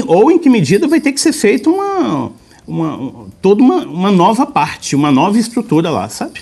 ou 0.06 0.30
em 0.30 0.38
que 0.38 0.48
medida 0.48 0.86
vai 0.88 1.00
ter 1.00 1.12
que 1.12 1.20
ser 1.20 1.32
feita 1.32 1.70
uma, 1.70 2.32
uma, 2.66 3.26
toda 3.40 3.62
uma, 3.62 3.84
uma 3.86 4.10
nova 4.10 4.46
parte, 4.46 4.96
uma 4.96 5.10
nova 5.10 5.38
estrutura 5.38 5.90
lá, 5.90 6.08
sabe? 6.08 6.40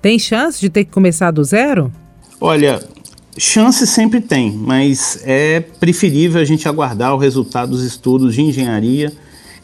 Tem 0.00 0.18
chance 0.18 0.60
de 0.60 0.70
ter 0.70 0.84
que 0.84 0.90
começar 0.90 1.30
do 1.30 1.42
zero? 1.42 1.92
Olha, 2.40 2.82
chance 3.36 3.86
sempre 3.86 4.20
tem, 4.20 4.52
mas 4.52 5.20
é 5.24 5.60
preferível 5.60 6.40
a 6.40 6.44
gente 6.44 6.68
aguardar 6.68 7.14
o 7.14 7.18
resultado 7.18 7.70
dos 7.70 7.82
estudos 7.82 8.34
de 8.34 8.42
engenharia 8.42 9.12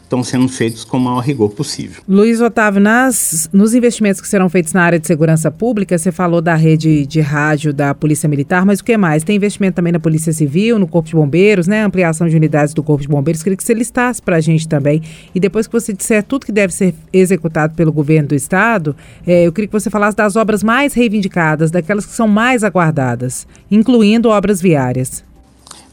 estão 0.03 0.23
sendo 0.23 0.47
feitos 0.47 0.83
com 0.83 0.97
o 0.97 0.99
maior 0.99 1.19
rigor 1.19 1.49
possível. 1.49 2.03
Luiz 2.07 2.39
Otávio, 2.39 2.79
nas, 2.79 3.49
nos 3.51 3.73
investimentos 3.73 4.21
que 4.21 4.27
serão 4.27 4.47
feitos 4.49 4.73
na 4.73 4.83
área 4.83 4.99
de 4.99 5.07
segurança 5.07 5.49
pública, 5.49 5.97
você 5.97 6.11
falou 6.11 6.41
da 6.41 6.55
rede 6.55 7.05
de 7.05 7.19
rádio 7.19 7.73
da 7.73 7.95
Polícia 7.95 8.29
Militar, 8.29 8.65
mas 8.65 8.79
o 8.79 8.83
que 8.83 8.95
mais? 8.95 9.23
Tem 9.23 9.35
investimento 9.35 9.75
também 9.75 9.91
na 9.91 9.99
Polícia 9.99 10.31
Civil, 10.31 10.77
no 10.77 10.87
Corpo 10.87 11.09
de 11.09 11.15
Bombeiros, 11.15 11.67
né? 11.67 11.83
Ampliação 11.83 12.27
de 12.27 12.35
unidades 12.35 12.73
do 12.73 12.83
Corpo 12.83 13.01
de 13.01 13.07
Bombeiros. 13.07 13.41
Queria 13.41 13.57
que 13.57 13.63
você 13.63 13.73
listasse 13.73 14.21
para 14.21 14.37
a 14.37 14.41
gente 14.41 14.67
também. 14.67 15.01
E 15.33 15.39
depois 15.39 15.65
que 15.65 15.73
você 15.73 15.93
disser 15.93 16.23
tudo 16.23 16.45
que 16.45 16.51
deve 16.51 16.73
ser 16.73 16.93
executado 17.11 17.73
pelo 17.73 17.91
governo 17.91 18.29
do 18.29 18.35
Estado, 18.35 18.95
é, 19.25 19.47
eu 19.47 19.51
queria 19.51 19.67
que 19.67 19.73
você 19.73 19.89
falasse 19.89 20.15
das 20.15 20.35
obras 20.35 20.63
mais 20.63 20.93
reivindicadas, 20.93 21.71
daquelas 21.71 22.05
que 22.05 22.13
são 22.13 22.27
mais 22.27 22.63
aguardadas, 22.63 23.47
incluindo 23.71 24.29
obras 24.29 24.61
viárias. 24.61 25.23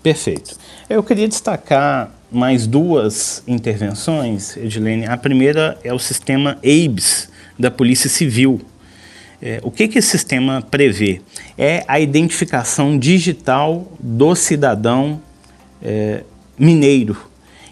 Perfeito. 0.03 0.57
Eu 0.89 1.03
queria 1.03 1.29
destacar 1.29 2.11
mais 2.31 2.67
duas 2.67 3.43
intervenções, 3.47 4.57
Edilene. 4.57 5.07
A 5.07 5.17
primeira 5.17 5.79
é 5.83 5.93
o 5.93 5.99
sistema 5.99 6.59
ABES 6.59 7.29
da 7.59 7.71
Polícia 7.71 8.09
Civil. 8.09 8.61
É, 9.43 9.59
o 9.63 9.71
que, 9.71 9.89
que 9.89 9.99
esse 9.99 10.09
sistema 10.09 10.63
prevê? 10.63 11.21
É 11.57 11.85
a 11.89 11.99
identificação 11.99 12.99
digital 12.99 13.91
do 13.99 14.35
cidadão 14.35 15.21
é, 15.83 16.23
mineiro. 16.59 17.17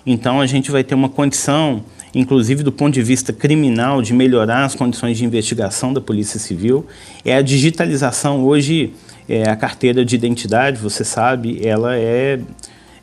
Então 0.04 0.40
a 0.40 0.46
gente 0.46 0.70
vai 0.70 0.82
ter 0.82 0.94
uma 0.94 1.10
condição, 1.10 1.84
inclusive 2.14 2.62
do 2.62 2.72
ponto 2.72 2.94
de 2.94 3.02
vista 3.02 3.32
criminal, 3.32 4.00
de 4.00 4.14
melhorar 4.14 4.64
as 4.64 4.74
condições 4.74 5.18
de 5.18 5.24
investigação 5.24 5.92
da 5.92 6.00
Polícia 6.00 6.40
Civil. 6.40 6.86
É 7.24 7.36
a 7.36 7.42
digitalização 7.42 8.42
hoje, 8.44 8.94
é, 9.28 9.48
a 9.48 9.54
carteira 9.54 10.04
de 10.04 10.16
identidade, 10.16 10.80
você 10.80 11.04
sabe, 11.04 11.60
ela 11.62 11.94
é 11.94 12.40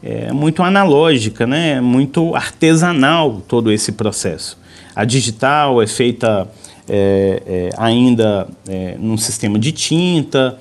é 0.05 0.31
muito 0.31 0.61
analógica, 0.61 1.47
né? 1.47 1.81
muito 1.81 2.35
artesanal 2.35 3.41
todo 3.47 3.71
esse 3.71 3.91
processo. 3.91 4.55
A 4.95 5.03
digital 5.03 5.81
é 5.81 5.87
feita 5.87 6.47
é, 6.87 7.41
é, 7.47 7.69
ainda 7.75 8.47
é, 8.67 8.95
num 8.99 9.17
sistema 9.17 9.57
de 9.57 9.71
tinta 9.71 10.59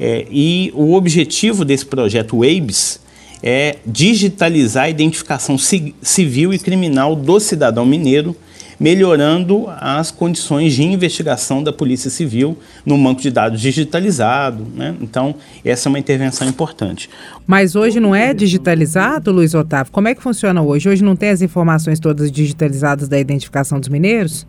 é, 0.00 0.26
e 0.30 0.72
o 0.74 0.94
objetivo 0.94 1.62
desse 1.62 1.84
projeto 1.84 2.38
WABES 2.38 3.00
é 3.42 3.76
digitalizar 3.84 4.84
a 4.84 4.88
identificação 4.88 5.58
civil 5.58 6.54
e 6.54 6.58
criminal 6.58 7.14
do 7.14 7.38
cidadão 7.38 7.84
mineiro 7.84 8.34
melhorando 8.78 9.66
as 9.78 10.10
condições 10.10 10.74
de 10.74 10.82
investigação 10.82 11.62
da 11.62 11.72
Polícia 11.72 12.10
Civil 12.10 12.58
no 12.84 12.96
banco 12.98 13.20
de 13.20 13.30
dados 13.30 13.60
digitalizado. 13.60 14.66
Né? 14.74 14.94
Então, 15.00 15.34
essa 15.64 15.88
é 15.88 15.90
uma 15.90 15.98
intervenção 15.98 16.46
importante. 16.46 17.08
Mas 17.46 17.74
hoje 17.74 17.98
não 17.98 18.14
é 18.14 18.34
digitalizado, 18.34 19.32
Luiz 19.32 19.54
Otávio? 19.54 19.92
Como 19.92 20.08
é 20.08 20.14
que 20.14 20.22
funciona 20.22 20.62
hoje? 20.62 20.88
Hoje 20.88 21.02
não 21.02 21.16
tem 21.16 21.30
as 21.30 21.42
informações 21.42 21.98
todas 21.98 22.30
digitalizadas 22.30 23.08
da 23.08 23.18
identificação 23.18 23.80
dos 23.80 23.88
mineiros? 23.88 24.46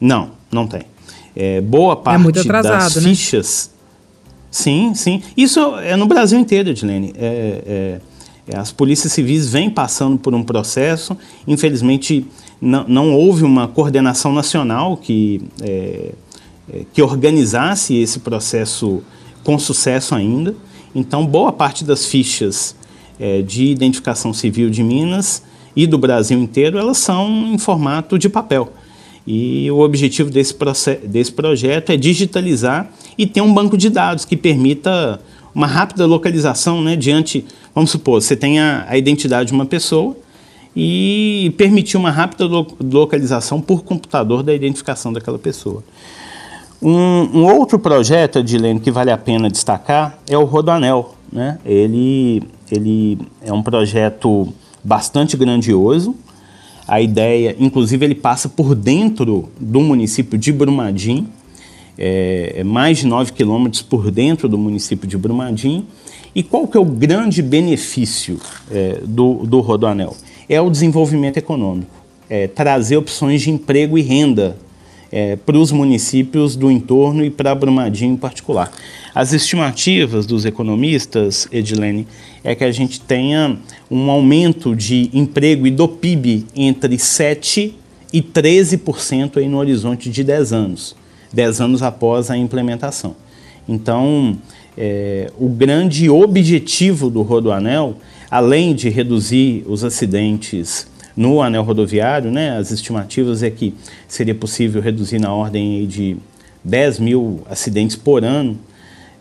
Não, 0.00 0.30
não 0.52 0.66
tem. 0.66 0.82
É, 1.34 1.60
boa 1.60 1.94
é 1.94 1.96
parte 1.96 2.38
é 2.38 2.40
atrasado, 2.40 2.94
das 2.94 3.04
né? 3.04 3.10
fichas. 3.10 3.70
Sim, 4.50 4.94
sim. 4.94 5.22
Isso 5.36 5.60
é 5.78 5.94
no 5.96 6.06
Brasil 6.06 6.38
inteiro, 6.38 6.70
Edilene. 6.70 7.12
É, 7.16 7.62
é, 7.66 8.00
é, 8.48 8.58
as 8.58 8.72
polícias 8.72 9.12
civis 9.12 9.48
vêm 9.48 9.68
passando 9.68 10.18
por 10.18 10.34
um 10.34 10.42
processo, 10.42 11.16
infelizmente 11.46 12.26
não, 12.60 12.84
não 12.88 13.14
houve 13.14 13.44
uma 13.44 13.68
coordenação 13.68 14.32
nacional 14.32 14.96
que, 14.96 15.42
é, 15.62 16.12
é, 16.72 16.82
que 16.92 17.02
organizasse 17.02 17.96
esse 17.96 18.20
processo 18.20 19.02
com 19.44 19.58
sucesso 19.58 20.14
ainda. 20.14 20.54
Então, 20.94 21.26
boa 21.26 21.52
parte 21.52 21.84
das 21.84 22.06
fichas 22.06 22.74
é, 23.18 23.42
de 23.42 23.66
identificação 23.66 24.32
civil 24.32 24.70
de 24.70 24.82
Minas 24.82 25.42
e 25.74 25.86
do 25.86 25.98
Brasil 25.98 26.38
inteiro, 26.38 26.78
elas 26.78 26.98
são 26.98 27.52
em 27.52 27.58
formato 27.58 28.18
de 28.18 28.28
papel. 28.28 28.72
E 29.26 29.70
o 29.70 29.80
objetivo 29.80 30.30
desse, 30.30 30.54
desse 31.04 31.30
projeto 31.30 31.90
é 31.90 31.96
digitalizar 31.96 32.90
e 33.16 33.26
ter 33.26 33.42
um 33.42 33.52
banco 33.52 33.76
de 33.76 33.90
dados 33.90 34.24
que 34.24 34.36
permita 34.36 35.20
uma 35.54 35.66
rápida 35.66 36.06
localização 36.06 36.82
né, 36.82 36.96
diante, 36.96 37.44
vamos 37.74 37.90
supor, 37.90 38.22
você 38.22 38.34
tem 38.34 38.58
a, 38.58 38.86
a 38.88 38.96
identidade 38.96 39.48
de 39.48 39.52
uma 39.52 39.66
pessoa, 39.66 40.16
e 40.74 41.52
permitir 41.56 41.96
uma 41.96 42.10
rápida 42.10 42.44
localização 42.46 43.60
por 43.60 43.82
computador 43.82 44.42
da 44.42 44.54
identificação 44.54 45.12
daquela 45.12 45.38
pessoa. 45.38 45.82
Um, 46.80 47.40
um 47.40 47.44
outro 47.44 47.78
projeto, 47.78 48.38
Edilene, 48.38 48.78
que 48.78 48.90
vale 48.90 49.10
a 49.10 49.18
pena 49.18 49.50
destacar 49.50 50.18
é 50.28 50.38
o 50.38 50.44
Rodoanel. 50.44 51.14
Né? 51.32 51.58
Ele, 51.64 52.42
ele 52.70 53.18
é 53.42 53.52
um 53.52 53.62
projeto 53.62 54.52
bastante 54.82 55.36
grandioso. 55.36 56.14
A 56.86 57.00
ideia, 57.00 57.54
inclusive, 57.58 58.04
ele 58.04 58.14
passa 58.14 58.48
por 58.48 58.74
dentro 58.74 59.48
do 59.60 59.80
município 59.80 60.38
de 60.38 60.52
Brumadinho, 60.52 61.28
é, 61.98 62.54
é 62.58 62.64
mais 62.64 62.98
de 62.98 63.06
9 63.06 63.32
quilômetros 63.32 63.82
por 63.82 64.10
dentro 64.10 64.48
do 64.48 64.56
município 64.56 65.06
de 65.06 65.18
Brumadinho. 65.18 65.84
E 66.34 66.42
qual 66.42 66.68
que 66.68 66.76
é 66.76 66.80
o 66.80 66.84
grande 66.84 67.42
benefício 67.42 68.38
é, 68.70 69.00
do, 69.04 69.44
do 69.44 69.60
Rodoanel? 69.60 70.16
É 70.48 70.60
o 70.60 70.70
desenvolvimento 70.70 71.36
econômico, 71.36 71.90
é 72.28 72.46
trazer 72.46 72.96
opções 72.96 73.42
de 73.42 73.50
emprego 73.50 73.98
e 73.98 74.02
renda 74.02 74.56
é, 75.10 75.36
para 75.36 75.56
os 75.56 75.72
municípios 75.72 76.56
do 76.56 76.70
entorno 76.70 77.24
e 77.24 77.30
para 77.30 77.54
Brumadinho 77.54 78.14
em 78.14 78.16
particular. 78.16 78.70
As 79.14 79.32
estimativas 79.32 80.26
dos 80.26 80.44
economistas, 80.44 81.48
Edilene, 81.50 82.06
é 82.44 82.54
que 82.54 82.64
a 82.64 82.70
gente 82.70 83.00
tenha 83.00 83.58
um 83.90 84.10
aumento 84.10 84.76
de 84.76 85.10
emprego 85.12 85.66
e 85.66 85.70
do 85.70 85.88
PIB 85.88 86.46
entre 86.54 86.96
7% 86.96 87.72
e 88.12 88.22
13% 88.22 89.36
aí 89.36 89.48
no 89.48 89.58
horizonte 89.58 90.08
de 90.08 90.24
10 90.24 90.52
anos, 90.52 90.96
10 91.32 91.60
anos 91.60 91.82
após 91.82 92.30
a 92.30 92.36
implementação. 92.36 93.16
Então, 93.68 94.38
é, 94.76 95.30
o 95.38 95.48
grande 95.48 96.08
objetivo 96.08 97.10
do 97.10 97.20
Rodoanel 97.22 97.96
além 98.30 98.74
de 98.74 98.88
reduzir 98.88 99.64
os 99.66 99.84
acidentes 99.84 100.86
no 101.16 101.42
anel 101.42 101.62
rodoviário, 101.62 102.30
né, 102.30 102.56
as 102.56 102.70
estimativas 102.70 103.42
é 103.42 103.50
que 103.50 103.74
seria 104.06 104.34
possível 104.34 104.80
reduzir 104.80 105.18
na 105.18 105.34
ordem 105.34 105.86
de 105.86 106.16
10 106.62 107.00
mil 107.00 107.42
acidentes 107.50 107.96
por 107.96 108.24
ano. 108.24 108.56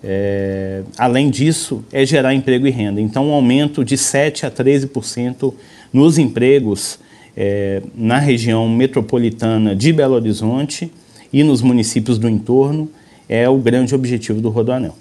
É, 0.03 0.83
além 0.97 1.29
disso, 1.29 1.83
é 1.91 2.05
gerar 2.05 2.33
emprego 2.33 2.67
e 2.67 2.69
renda. 2.69 3.01
Então, 3.01 3.29
um 3.29 3.33
aumento 3.33 3.83
de 3.83 3.97
7 3.97 4.45
a 4.45 4.51
13% 4.51 5.53
nos 5.91 6.19
empregos 6.19 6.99
é, 7.35 7.81
na 7.95 8.19
região 8.19 8.69
metropolitana 8.69 9.75
de 9.75 9.91
Belo 9.91 10.15
Horizonte 10.15 10.91
e 11.33 11.43
nos 11.43 11.61
municípios 11.61 12.17
do 12.17 12.29
entorno 12.29 12.89
é 13.27 13.49
o 13.49 13.57
grande 13.57 13.95
objetivo 13.95 14.39
do 14.39 14.49
Rodoanel. 14.49 14.95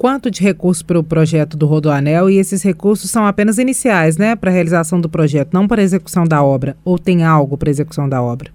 Quanto 0.00 0.30
de 0.30 0.40
recursos 0.40 0.82
para 0.82 0.98
o 0.98 1.04
projeto 1.04 1.58
do 1.58 1.66
Rodoanel 1.66 2.30
e 2.30 2.38
esses 2.38 2.62
recursos 2.62 3.10
são 3.10 3.26
apenas 3.26 3.58
iniciais, 3.58 4.16
né, 4.16 4.34
para 4.34 4.50
a 4.50 4.54
realização 4.54 4.98
do 4.98 5.10
projeto, 5.10 5.52
não 5.52 5.68
para 5.68 5.82
a 5.82 5.84
execução 5.84 6.24
da 6.24 6.42
obra? 6.42 6.74
Ou 6.82 6.98
tem 6.98 7.22
algo 7.22 7.58
para 7.58 7.68
a 7.68 7.70
execução 7.70 8.08
da 8.08 8.22
obra? 8.22 8.50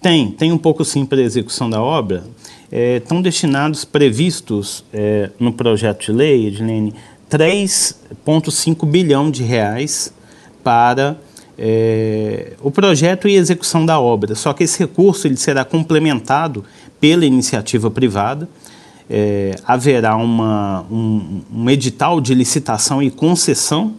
Tem, 0.00 0.30
tem 0.30 0.50
um 0.50 0.56
pouco 0.56 0.82
sim 0.82 1.04
para 1.04 1.18
a 1.18 1.22
execução 1.22 1.68
da 1.68 1.82
obra. 1.82 2.24
É, 2.72 2.96
estão 2.96 3.20
destinados, 3.20 3.84
previstos 3.84 4.82
é, 4.94 5.28
no 5.38 5.52
projeto 5.52 6.06
de 6.06 6.12
lei, 6.12 6.46
Edilene, 6.46 6.94
3,5 7.30 8.86
bilhão 8.86 9.30
de 9.30 9.42
reais 9.42 10.10
para 10.62 11.18
é, 11.58 12.54
o 12.62 12.70
projeto 12.70 13.28
e 13.28 13.36
execução 13.36 13.84
da 13.84 14.00
obra. 14.00 14.34
Só 14.34 14.54
que 14.54 14.64
esse 14.64 14.78
recurso 14.78 15.26
ele 15.26 15.36
será 15.36 15.66
complementado 15.66 16.64
pela 16.98 17.26
iniciativa 17.26 17.90
privada 17.90 18.48
é, 19.08 19.54
haverá 19.66 20.16
uma, 20.16 20.84
um, 20.90 21.42
um, 21.52 21.70
edital 21.70 22.20
de 22.20 22.34
licitação 22.34 23.02
e 23.02 23.10
concessão 23.10 23.94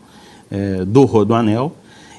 é, 0.50 0.84
do 0.86 1.04
Rodoanel. 1.06 1.76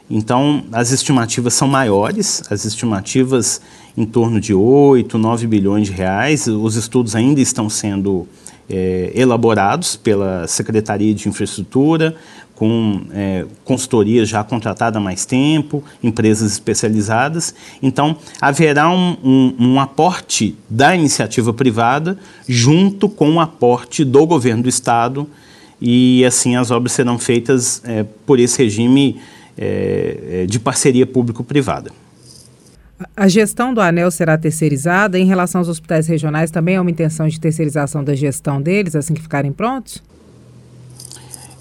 Então, 0.08 0.64
as 0.70 0.92
estimativas 0.92 1.54
são 1.54 1.66
maiores, 1.66 2.42
as 2.48 2.64
estimativas 2.64 3.60
em 3.96 4.04
torno 4.04 4.40
de 4.40 4.54
8, 4.54 5.18
9 5.18 5.46
bilhões 5.46 5.88
de 5.88 5.92
reais. 5.92 6.46
Os 6.46 6.76
estudos 6.76 7.16
ainda 7.16 7.40
estão 7.40 7.68
sendo 7.68 8.28
é, 8.70 9.10
elaborados 9.14 9.96
pela 9.96 10.46
Secretaria 10.46 11.14
de 11.14 11.28
Infraestrutura, 11.28 12.14
com 12.56 13.02
é, 13.12 13.44
consultoria 13.64 14.24
já 14.24 14.42
contratada 14.42 14.98
há 14.98 15.00
mais 15.00 15.24
tempo, 15.24 15.84
empresas 16.02 16.52
especializadas. 16.52 17.54
Então, 17.82 18.16
haverá 18.40 18.90
um, 18.90 19.16
um, 19.22 19.56
um, 19.58 19.80
aporte 19.80 20.56
da 20.68 20.96
iniciativa 20.96 21.52
privada 21.52 22.18
junto 22.48 23.08
com 23.08 23.34
o 23.34 23.40
aporte 23.40 24.04
do 24.04 24.26
governo 24.26 24.64
do 24.64 24.68
Estado 24.68 25.28
e 25.80 26.24
assim 26.24 26.56
as 26.56 26.70
obras 26.70 26.92
serão 26.92 27.18
feitas 27.18 27.82
é, 27.84 28.04
por 28.24 28.40
esse 28.40 28.62
regime 28.62 29.20
é, 29.56 30.42
é 30.42 30.46
de 30.46 30.58
parceria 30.58 31.06
público-privada. 31.06 31.92
A 33.14 33.28
gestão 33.28 33.74
do 33.74 33.82
ANEL 33.82 34.10
será 34.10 34.38
terceirizada. 34.38 35.18
Em 35.18 35.26
relação 35.26 35.58
aos 35.58 35.68
hospitais 35.68 36.06
regionais, 36.06 36.50
também 36.50 36.76
há 36.76 36.80
uma 36.80 36.90
intenção 36.90 37.28
de 37.28 37.38
terceirização 37.38 38.02
da 38.02 38.14
gestão 38.14 38.62
deles 38.62 38.96
assim 38.96 39.12
que 39.12 39.20
ficarem 39.20 39.52
prontos? 39.52 40.02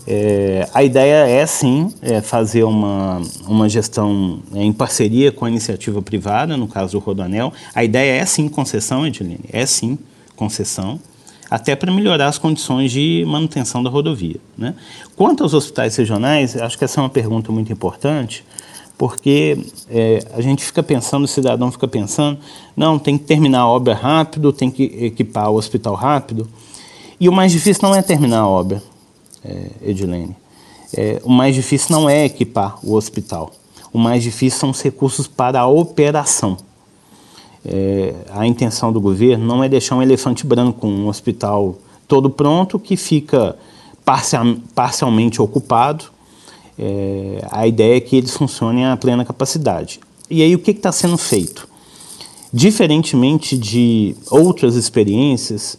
É, 0.08 0.70
a 0.72 0.84
ideia 0.84 1.28
é 1.28 1.46
sim 1.48 1.92
é 2.02 2.22
fazer 2.22 2.64
uma, 2.64 3.22
uma 3.48 3.68
gestão 3.68 4.40
é, 4.54 4.64
em 4.64 4.72
parceria 4.72 5.32
com 5.32 5.46
a 5.46 5.50
iniciativa 5.50 6.02
privada, 6.02 6.56
no 6.56 6.68
caso 6.68 6.92
do 6.92 7.00
Rodoanel. 7.00 7.52
A 7.74 7.84
ideia 7.84 8.22
é 8.22 8.26
sim 8.26 8.48
concessão, 8.48 9.06
Ediline, 9.08 9.40
é 9.52 9.66
sim 9.66 9.98
concessão, 10.36 11.00
até 11.50 11.76
para 11.76 11.92
melhorar 11.92 12.28
as 12.28 12.38
condições 12.38 12.92
de 12.92 13.24
manutenção 13.28 13.82
da 13.82 13.90
rodovia. 13.90 14.38
Né? 14.56 14.76
Quanto 15.16 15.44
aos 15.44 15.54
hospitais 15.54 15.96
regionais, 15.96 16.56
acho 16.56 16.78
que 16.78 16.84
essa 16.84 17.00
é 17.00 17.04
uma 17.04 17.10
pergunta 17.10 17.52
muito 17.52 17.74
importante, 17.74 18.46
porque 18.98 19.58
é, 19.90 20.24
a 20.34 20.42
gente 20.42 20.64
fica 20.64 20.84
pensando, 20.84 21.24
o 21.24 21.28
cidadão 21.28 21.72
fica 21.72 21.88
pensando, 21.88 22.38
não, 22.78 23.00
tem 23.00 23.18
que 23.18 23.26
terminar 23.26 23.62
a 23.62 23.68
obra 23.68 23.94
rápido, 23.94 24.54
tem 24.54 24.70
que 24.70 24.84
equipar 24.84 25.50
o 25.50 25.56
hospital 25.56 25.96
rápido. 25.96 26.48
E 27.20 27.28
o 27.28 27.32
mais 27.32 27.52
difícil 27.52 27.82
não 27.84 27.96
é 27.96 28.02
terminar 28.02 28.42
a 28.42 28.48
obra 28.48 28.82
Edilene. 29.82 30.36
É, 30.96 31.22
o 31.24 31.30
mais 31.30 31.56
difícil 31.56 31.88
não 31.92 32.10
é 32.10 32.25
equipar 32.25 32.78
o 32.84 32.94
hospital. 32.94 33.52
O 33.92 33.98
mais 33.98 34.24
difícil 34.24 34.60
são 34.60 34.70
os 34.70 34.82
recursos 34.82 35.28
para 35.28 35.60
a 35.60 35.68
operação. 35.68 36.58
É, 37.66 38.14
a 38.32 38.46
intenção 38.46 38.92
do 38.92 39.02
governo 39.02 39.46
não 39.46 39.64
é 39.64 39.70
deixar 39.70 39.96
um 39.96 40.02
elefante 40.02 40.46
branco, 40.46 40.86
um 40.86 41.08
hospital 41.08 41.78
todo 42.08 42.30
pronto 42.30 42.78
que 42.78 42.96
fica 42.96 43.58
parcial, 44.04 44.56
parcialmente 44.74 45.42
ocupado. 45.42 46.06
É, 46.78 47.48
a 47.52 47.66
ideia 47.66 47.98
é 47.98 48.00
que 48.00 48.16
eles 48.16 48.36
funcionem 48.36 48.86
a 48.86 48.96
plena 48.96 49.25
capacidade. 49.25 50.00
E 50.30 50.42
aí 50.42 50.54
o 50.56 50.60
que 50.60 50.72
está 50.72 50.92
sendo 50.92 51.18
feito? 51.18 51.68
Diferentemente 52.54 53.58
de 53.58 54.16
outras 54.30 54.75
experiências, 54.75 55.78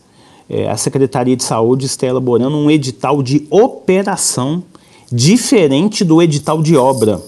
é, 0.48 0.68
a 0.68 0.76
Secretaria 0.76 1.36
de 1.36 1.42
Saúde 1.42 1.86
está 1.86 2.06
elaborando 2.06 2.56
um 2.56 2.70
edital 2.70 3.22
de 3.22 3.46
operação 3.50 4.62
diferente 5.10 6.04
do 6.04 6.22
edital 6.22 6.62
de 6.62 6.76
obra. 6.76 7.20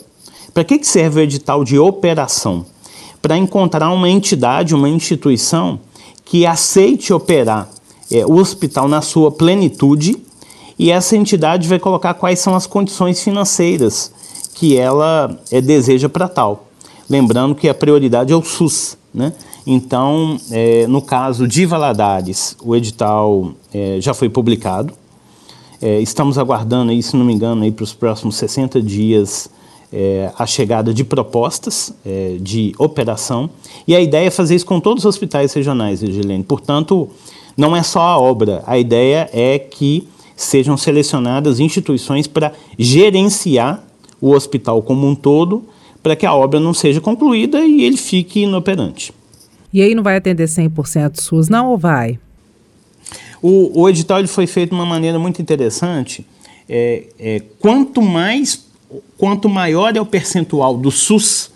Para 0.55 0.65
que, 0.65 0.79
que 0.79 0.87
serve 0.87 1.21
o 1.21 1.23
edital 1.23 1.65
de 1.65 1.79
operação? 1.79 2.65
Para 3.21 3.37
encontrar 3.37 3.91
uma 3.91 4.09
entidade, 4.09 4.75
uma 4.75 4.89
instituição 4.89 5.81
que 6.25 6.47
aceite 6.47 7.13
operar 7.13 7.69
é, 8.11 8.25
o 8.25 8.35
hospital 8.35 8.89
na 8.89 9.03
sua 9.03 9.31
plenitude 9.31 10.17
e 10.79 10.91
essa 10.91 11.17
entidade 11.17 11.67
vai 11.67 11.79
colocar 11.79 12.15
quais 12.15 12.39
são 12.39 12.55
as 12.55 12.67
condições 12.67 13.23
financeiras 13.23 14.13
que 14.55 14.77
ela 14.77 15.39
é, 15.51 15.61
deseja 15.61 16.09
para 16.09 16.29
tal. 16.29 16.69
Lembrando 17.11 17.55
que 17.55 17.69
a 17.69 17.75
prioridade 17.75 18.33
é 18.33 18.37
o 18.37 18.43
SUS. 18.43 18.97
Né? 19.13 19.33
Então, 19.71 20.41
é, 20.51 20.87
no 20.87 21.03
caso 21.03 21.47
de 21.47 21.67
Valadares, 21.67 22.57
o 22.65 22.75
edital 22.75 23.53
é, 23.71 23.99
já 24.01 24.15
foi 24.15 24.31
publicado. 24.31 24.95
É, 25.83 26.01
estamos 26.01 26.39
aguardando, 26.39 26.91
aí, 26.91 27.03
se 27.03 27.15
não 27.15 27.23
me 27.23 27.35
engano, 27.35 27.71
para 27.73 27.85
os 27.85 27.93
próximos 27.93 28.37
60 28.37 28.81
dias 28.81 29.51
é, 29.93 30.33
a 30.39 30.47
chegada 30.47 30.95
de 30.95 31.05
propostas 31.05 31.93
é, 32.03 32.39
de 32.41 32.73
operação. 32.79 33.51
E 33.87 33.95
a 33.95 34.01
ideia 34.01 34.29
é 34.29 34.31
fazer 34.31 34.55
isso 34.55 34.65
com 34.65 34.81
todos 34.81 35.05
os 35.05 35.07
hospitais 35.07 35.53
regionais, 35.53 36.01
Vigilene. 36.01 36.45
Portanto, 36.45 37.07
não 37.55 37.77
é 37.77 37.83
só 37.83 38.01
a 38.01 38.19
obra, 38.19 38.63
a 38.67 38.79
ideia 38.79 39.29
é 39.35 39.59
que 39.59 40.09
sejam 40.35 40.79
selecionadas 40.79 41.61
instituições 41.61 42.27
para 42.27 42.55
gerenciar 42.79 43.85
o 44.19 44.31
hospital 44.31 44.81
como 44.81 45.07
um 45.07 45.15
todo, 45.15 45.63
para 46.03 46.17
que 46.17 46.25
a 46.25 46.35
obra 46.35 46.59
não 46.59 46.73
seja 46.73 47.03
concluída 47.03 47.61
e 47.67 47.83
ele 47.83 47.99
fique 47.99 48.41
inoperante. 48.41 49.13
E 49.73 49.83
aí 49.83 49.95
não 49.95 50.03
vai 50.03 50.17
atender 50.17 50.45
100% 50.45 51.21
SUS, 51.21 51.49
não, 51.49 51.69
ou 51.69 51.79
vai? 51.79 52.19
O, 53.43 53.83
o 53.83 53.89
edital 53.89 54.19
ele 54.19 54.29
foi 54.29 54.47
feito 54.47 54.71
de 54.71 54.75
uma 54.75 54.87
maneira 54.87 55.19
muito 55.19 55.41
interessante. 55.41 56.27
É, 56.69 57.05
é, 57.19 57.43
quanto 57.59 58.03
mais, 58.03 58.67
quanto 59.17 59.49
maior 59.49 59.97
é 59.97 60.01
o 60.01 60.07
percentual 60.07 60.77
do 60.77 60.91
SUS, 60.91 61.51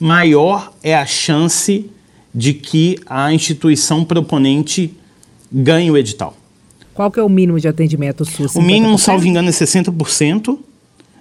maior 0.00 0.72
é 0.82 0.94
a 0.94 1.06
chance 1.06 1.90
de 2.34 2.54
que 2.54 2.98
a 3.06 3.32
instituição 3.32 4.04
proponente 4.04 4.94
ganhe 5.50 5.90
o 5.90 5.96
edital. 5.96 6.36
Qual 6.94 7.10
que 7.10 7.20
é 7.20 7.22
o 7.22 7.28
mínimo 7.28 7.60
de 7.60 7.68
atendimento 7.68 8.24
SUS? 8.24 8.54
O 8.56 8.62
mínimo, 8.62 8.98
salvo 8.98 9.26
engano, 9.26 9.48
é 9.48 9.52
60%. 9.52 10.58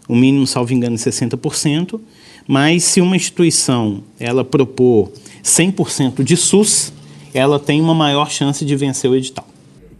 O 0.07 0.15
mínimo, 0.15 0.47
salvo 0.47 0.73
engano, 0.73 0.95
é 0.95 0.97
60%. 0.97 1.99
Mas 2.47 2.83
se 2.83 3.01
uma 3.01 3.15
instituição 3.15 4.03
ela 4.19 4.43
propor 4.43 5.11
100% 5.47 6.23
de 6.23 6.35
SUS, 6.35 6.91
ela 7.33 7.57
tem 7.57 7.79
uma 7.79 7.95
maior 7.95 8.29
chance 8.29 8.65
de 8.65 8.75
vencer 8.75 9.09
o 9.09 9.15
edital. 9.15 9.47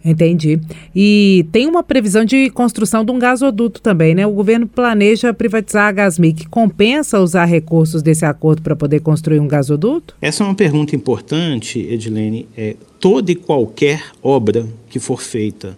Entendi. 0.04 0.60
E 0.94 1.46
tem 1.50 1.66
uma 1.66 1.82
previsão 1.82 2.24
de 2.24 2.50
construção 2.50 3.04
de 3.04 3.10
um 3.10 3.18
gasoduto 3.18 3.80
também, 3.80 4.14
né? 4.14 4.26
O 4.26 4.30
governo 4.30 4.66
planeja 4.66 5.34
privatizar 5.34 5.88
a 5.88 5.92
Gasmic. 5.92 6.48
Compensa 6.48 7.18
usar 7.18 7.46
recursos 7.46 8.00
desse 8.00 8.24
acordo 8.24 8.62
para 8.62 8.76
poder 8.76 9.00
construir 9.00 9.40
um 9.40 9.48
gasoduto? 9.48 10.14
Essa 10.20 10.44
é 10.44 10.46
uma 10.46 10.54
pergunta 10.54 10.94
importante, 10.94 11.80
Edilene. 11.80 12.46
É, 12.56 12.76
toda 13.00 13.32
e 13.32 13.34
qualquer 13.34 14.02
obra 14.22 14.66
que 14.88 14.98
for 14.98 15.20
feita 15.20 15.76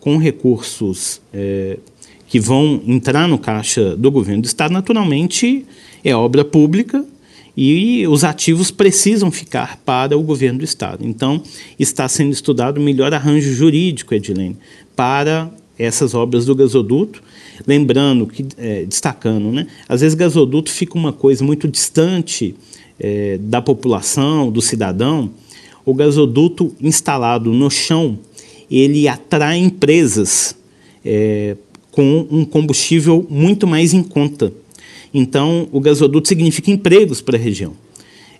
com 0.00 0.16
recursos 0.18 1.20
é, 1.34 1.78
que 2.28 2.38
vão 2.38 2.80
entrar 2.86 3.26
no 3.26 3.38
caixa 3.38 3.96
do 3.96 4.10
governo 4.10 4.42
do 4.42 4.46
Estado, 4.46 4.72
naturalmente 4.72 5.66
é 6.04 6.14
obra 6.14 6.44
pública 6.44 7.04
e 7.60 8.06
os 8.06 8.22
ativos 8.22 8.70
precisam 8.70 9.32
ficar 9.32 9.82
para 9.84 10.16
o 10.16 10.22
governo 10.22 10.60
do 10.60 10.64
Estado. 10.64 11.04
Então, 11.04 11.42
está 11.76 12.08
sendo 12.08 12.30
estudado 12.30 12.78
o 12.78 12.80
melhor 12.80 13.12
arranjo 13.12 13.52
jurídico, 13.52 14.14
Edilene, 14.14 14.56
para 14.94 15.50
essas 15.76 16.14
obras 16.14 16.46
do 16.46 16.54
gasoduto. 16.54 17.20
Lembrando, 17.66 18.28
que, 18.28 18.46
é, 18.56 18.84
destacando, 18.84 19.50
né, 19.50 19.66
às 19.88 20.02
vezes 20.02 20.14
gasoduto 20.14 20.70
fica 20.70 20.96
uma 20.96 21.12
coisa 21.12 21.42
muito 21.42 21.66
distante 21.66 22.54
é, 22.96 23.38
da 23.38 23.60
população, 23.60 24.52
do 24.52 24.62
cidadão. 24.62 25.28
O 25.84 25.92
gasoduto 25.92 26.72
instalado 26.80 27.52
no 27.52 27.68
chão, 27.68 28.20
ele 28.70 29.08
atrai 29.08 29.58
empresas 29.58 30.54
é, 31.04 31.56
com 31.90 32.24
um 32.30 32.44
combustível 32.44 33.26
muito 33.28 33.66
mais 33.66 33.92
em 33.92 34.04
conta. 34.04 34.52
Então, 35.12 35.68
o 35.72 35.80
gasoduto 35.80 36.28
significa 36.28 36.70
empregos 36.70 37.20
para 37.20 37.36
a 37.36 37.40
região. 37.40 37.72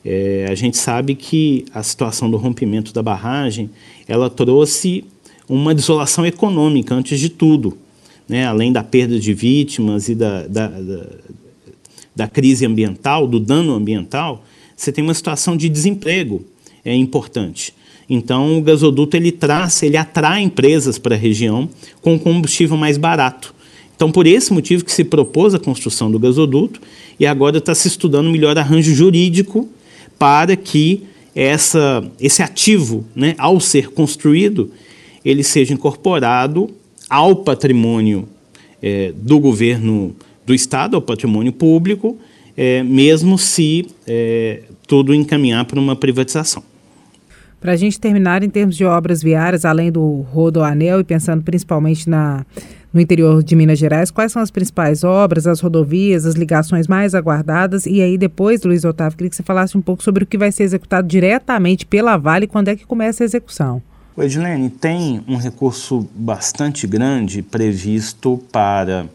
É, 0.05 0.47
a 0.49 0.55
gente 0.55 0.77
sabe 0.77 1.15
que 1.15 1.65
a 1.73 1.83
situação 1.83 2.31
do 2.31 2.37
rompimento 2.37 2.93
da 2.93 3.03
barragem, 3.03 3.71
ela 4.07 4.31
trouxe 4.31 5.05
uma 5.49 5.75
desolação 5.75 6.25
econômica, 6.27 6.95
antes 6.95 7.19
de 7.19 7.29
tudo, 7.29 7.77
né? 8.29 8.47
além 8.47 8.73
da 8.73 8.85
perda 8.85 9.19
de 9.19 9.33
vítimas 9.33 10.09
e 10.09 10.15
da, 10.15 10.47
da, 10.47 10.69
da, 10.69 11.07
da 12.15 12.29
crise 12.29 12.67
ambiental, 12.67 13.27
do 13.27 13.41
dano 13.41 13.75
ambiental, 13.75 14.45
você 14.77 14.93
tem 14.93 15.03
uma 15.03 15.15
situação 15.15 15.57
de 15.57 15.69
desemprego 15.69 16.45
é 16.85 16.95
importante. 16.95 17.75
Então 18.09 18.59
o 18.59 18.63
gasoduto 18.63 19.17
ele 19.17 19.31
traz, 19.31 19.83
ele 19.83 19.97
atrai 19.97 20.41
empresas 20.43 20.99
para 20.99 21.15
a 21.15 21.19
região 21.19 21.69
com 22.01 22.19
combustível 22.19 22.77
mais 22.77 22.97
barato. 22.97 23.55
Então 23.99 24.13
por 24.13 24.29
esse 24.29 24.53
motivo 24.53 24.85
que 24.85 24.93
se 24.93 25.03
propôs 25.03 25.57
a 25.57 25.59
construção 25.59 26.09
do 26.09 26.21
gasoduto 26.21 26.81
e 27.19 27.27
agora 27.27 27.59
está 27.59 27.75
se 27.75 27.89
estudando 27.89 28.31
melhor 28.31 28.57
arranjo 28.57 28.95
jurídico 28.95 29.69
para 30.17 30.55
que 30.55 31.03
essa, 31.35 32.09
esse 32.21 32.41
ativo, 32.41 33.05
né, 33.13 33.35
ao 33.37 33.59
ser 33.59 33.89
construído, 33.89 34.71
ele 35.25 35.43
seja 35.43 35.75
incorporado 35.75 36.71
ao 37.11 37.35
patrimônio 37.35 38.29
é, 38.81 39.13
do 39.17 39.41
governo 39.41 40.15
do 40.47 40.55
Estado, 40.55 40.95
ao 40.95 41.03
patrimônio 41.03 41.53
público, 41.53 42.17
é, 42.57 42.85
mesmo 42.85 43.37
se 43.37 43.85
é, 44.07 44.63
tudo 44.87 45.13
encaminhar 45.13 45.65
para 45.65 45.81
uma 45.81 45.97
privatização. 45.97 46.63
Para 47.61 47.73
a 47.73 47.77
gente 47.77 47.99
terminar, 47.99 48.45
em 48.45 48.49
termos 48.49 48.77
de 48.77 48.85
obras 48.85 49.21
viárias, 49.21 49.65
além 49.65 49.91
do 49.91 50.21
Rodoanel 50.31 51.01
e 51.01 51.05
pensando 51.05 51.43
principalmente 51.43 52.09
na, 52.09 52.47
no 52.93 53.01
interior 53.01 53.43
de 53.43 53.55
Minas 53.55 53.79
Gerais, 53.79 54.11
quais 54.11 54.33
são 54.33 54.41
as 54.41 54.51
principais 54.51 55.05
obras, 55.05 55.47
as 55.47 55.61
rodovias, 55.61 56.25
as 56.25 56.35
ligações 56.35 56.87
mais 56.87 57.15
aguardadas? 57.15 57.87
E 57.87 58.01
aí, 58.01 58.17
depois, 58.17 58.63
Luiz 58.63 58.85
Otávio, 58.85 59.17
queria 59.17 59.31
que 59.31 59.37
você 59.37 59.43
falasse 59.43 59.77
um 59.77 59.83
pouco 59.83 60.03
sobre 60.03 60.25
o 60.25 60.27
que 60.27 60.39
vai 60.39 60.51
ser 60.51 60.65
executado 60.65 61.07
diretamente 61.07 61.85
pela 61.85 62.17
Vale 62.17 62.45
e 62.45 62.49
quando 62.49 62.69
é 62.69 62.77
que 62.77 62.87
começa 62.87 63.23
a 63.23 63.27
execução. 63.27 63.83
Edilene, 64.17 64.69
tem 64.69 65.23
um 65.29 65.37
recurso 65.37 66.09
bastante 66.15 66.87
grande 66.87 67.41
previsto 67.41 68.43
para 68.51 69.07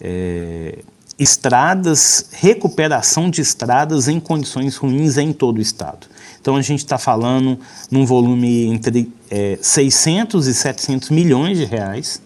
é, 0.00 0.78
estradas, 1.18 2.30
recuperação 2.32 3.30
de 3.30 3.40
estradas 3.40 4.08
em 4.08 4.20
condições 4.20 4.76
ruins 4.76 5.16
em 5.16 5.32
todo 5.32 5.58
o 5.58 5.60
estado. 5.60 6.06
Então 6.40 6.56
a 6.56 6.62
gente 6.62 6.80
está 6.80 6.98
falando 6.98 7.58
num 7.90 8.04
volume 8.04 8.66
entre 8.66 9.12
é, 9.30 9.58
600 9.60 10.46
e 10.46 10.54
700 10.54 11.10
milhões 11.10 11.58
de 11.58 11.64
reais. 11.64 12.22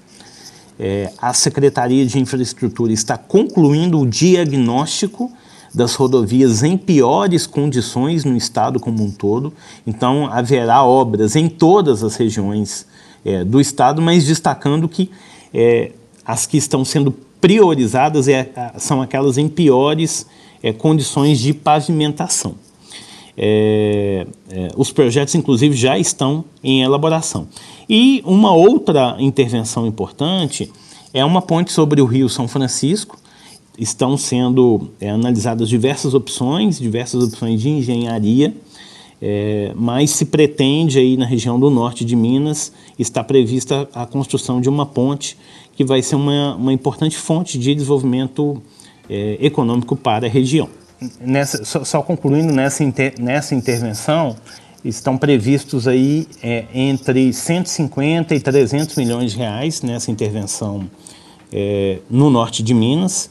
É, 0.78 1.12
a 1.18 1.32
Secretaria 1.32 2.04
de 2.04 2.18
Infraestrutura 2.18 2.92
está 2.92 3.16
concluindo 3.16 4.00
o 4.00 4.06
diagnóstico 4.06 5.30
das 5.74 5.94
rodovias 5.94 6.62
em 6.62 6.76
piores 6.76 7.46
condições 7.46 8.24
no 8.24 8.36
estado 8.36 8.78
como 8.78 9.02
um 9.02 9.10
todo. 9.10 9.52
Então 9.86 10.26
haverá 10.32 10.84
obras 10.84 11.34
em 11.34 11.48
todas 11.48 12.04
as 12.04 12.16
regiões 12.16 12.86
é, 13.24 13.44
do 13.44 13.60
estado, 13.60 14.00
mas 14.00 14.24
destacando 14.24 14.88
que 14.88 15.10
é, 15.52 15.92
as 16.24 16.46
que 16.46 16.56
estão 16.56 16.84
sendo 16.84 17.12
priorizadas 17.40 18.28
é, 18.28 18.50
são 18.78 19.02
aquelas 19.02 19.36
em 19.36 19.48
piores 19.48 20.26
é, 20.62 20.72
condições 20.72 21.38
de 21.38 21.52
pavimentação. 21.52 22.54
É, 23.36 24.26
é, 24.50 24.68
os 24.76 24.92
projetos, 24.92 25.34
inclusive, 25.34 25.74
já 25.76 25.98
estão 25.98 26.44
em 26.62 26.82
elaboração. 26.82 27.48
E 27.88 28.22
uma 28.24 28.52
outra 28.52 29.16
intervenção 29.18 29.86
importante 29.86 30.70
é 31.12 31.24
uma 31.24 31.42
ponte 31.42 31.72
sobre 31.72 32.00
o 32.00 32.04
Rio 32.06 32.28
São 32.28 32.46
Francisco. 32.46 33.18
Estão 33.78 34.16
sendo 34.16 34.88
é, 35.00 35.10
analisadas 35.10 35.68
diversas 35.68 36.14
opções, 36.14 36.78
diversas 36.78 37.24
opções 37.24 37.60
de 37.60 37.68
engenharia, 37.70 38.54
é, 39.20 39.72
mas 39.74 40.10
se 40.10 40.26
pretende 40.26 40.98
aí 40.98 41.16
na 41.16 41.26
região 41.26 41.58
do 41.58 41.70
norte 41.70 42.04
de 42.04 42.14
Minas, 42.14 42.72
está 42.96 43.24
prevista 43.24 43.88
a 43.92 44.06
construção 44.06 44.60
de 44.60 44.68
uma 44.68 44.86
ponte 44.86 45.36
que 45.74 45.84
vai 45.84 46.02
ser 46.02 46.14
uma, 46.14 46.54
uma 46.54 46.72
importante 46.72 47.16
fonte 47.16 47.58
de 47.58 47.74
desenvolvimento 47.74 48.62
é, 49.10 49.38
econômico 49.40 49.96
para 49.96 50.26
a 50.26 50.30
região 50.30 50.68
nessa, 51.20 51.64
só, 51.64 51.84
só, 51.84 52.02
concluindo 52.02 52.52
nessa, 52.52 52.82
inter, 52.84 53.14
nessa 53.18 53.54
intervenção, 53.54 54.36
estão 54.84 55.16
previstos 55.16 55.88
aí 55.88 56.26
é, 56.42 56.64
entre 56.74 57.32
150 57.32 58.34
e 58.34 58.40
300 58.40 58.96
milhões 58.96 59.32
de 59.32 59.38
reais 59.38 59.82
nessa 59.82 60.10
intervenção 60.10 60.88
é, 61.52 61.98
no 62.10 62.30
norte 62.30 62.62
de 62.62 62.74
Minas 62.74 63.30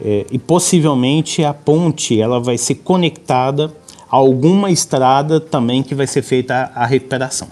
é, 0.00 0.26
e 0.30 0.38
possivelmente 0.38 1.44
a 1.44 1.52
ponte 1.52 2.20
ela 2.20 2.40
vai 2.40 2.56
ser 2.56 2.76
conectada 2.76 3.72
a 4.10 4.16
alguma 4.16 4.70
estrada 4.70 5.40
também 5.40 5.82
que 5.82 5.94
vai 5.94 6.06
ser 6.06 6.22
feita 6.22 6.70
a, 6.74 6.84
a 6.84 6.86
recuperação. 6.86 7.48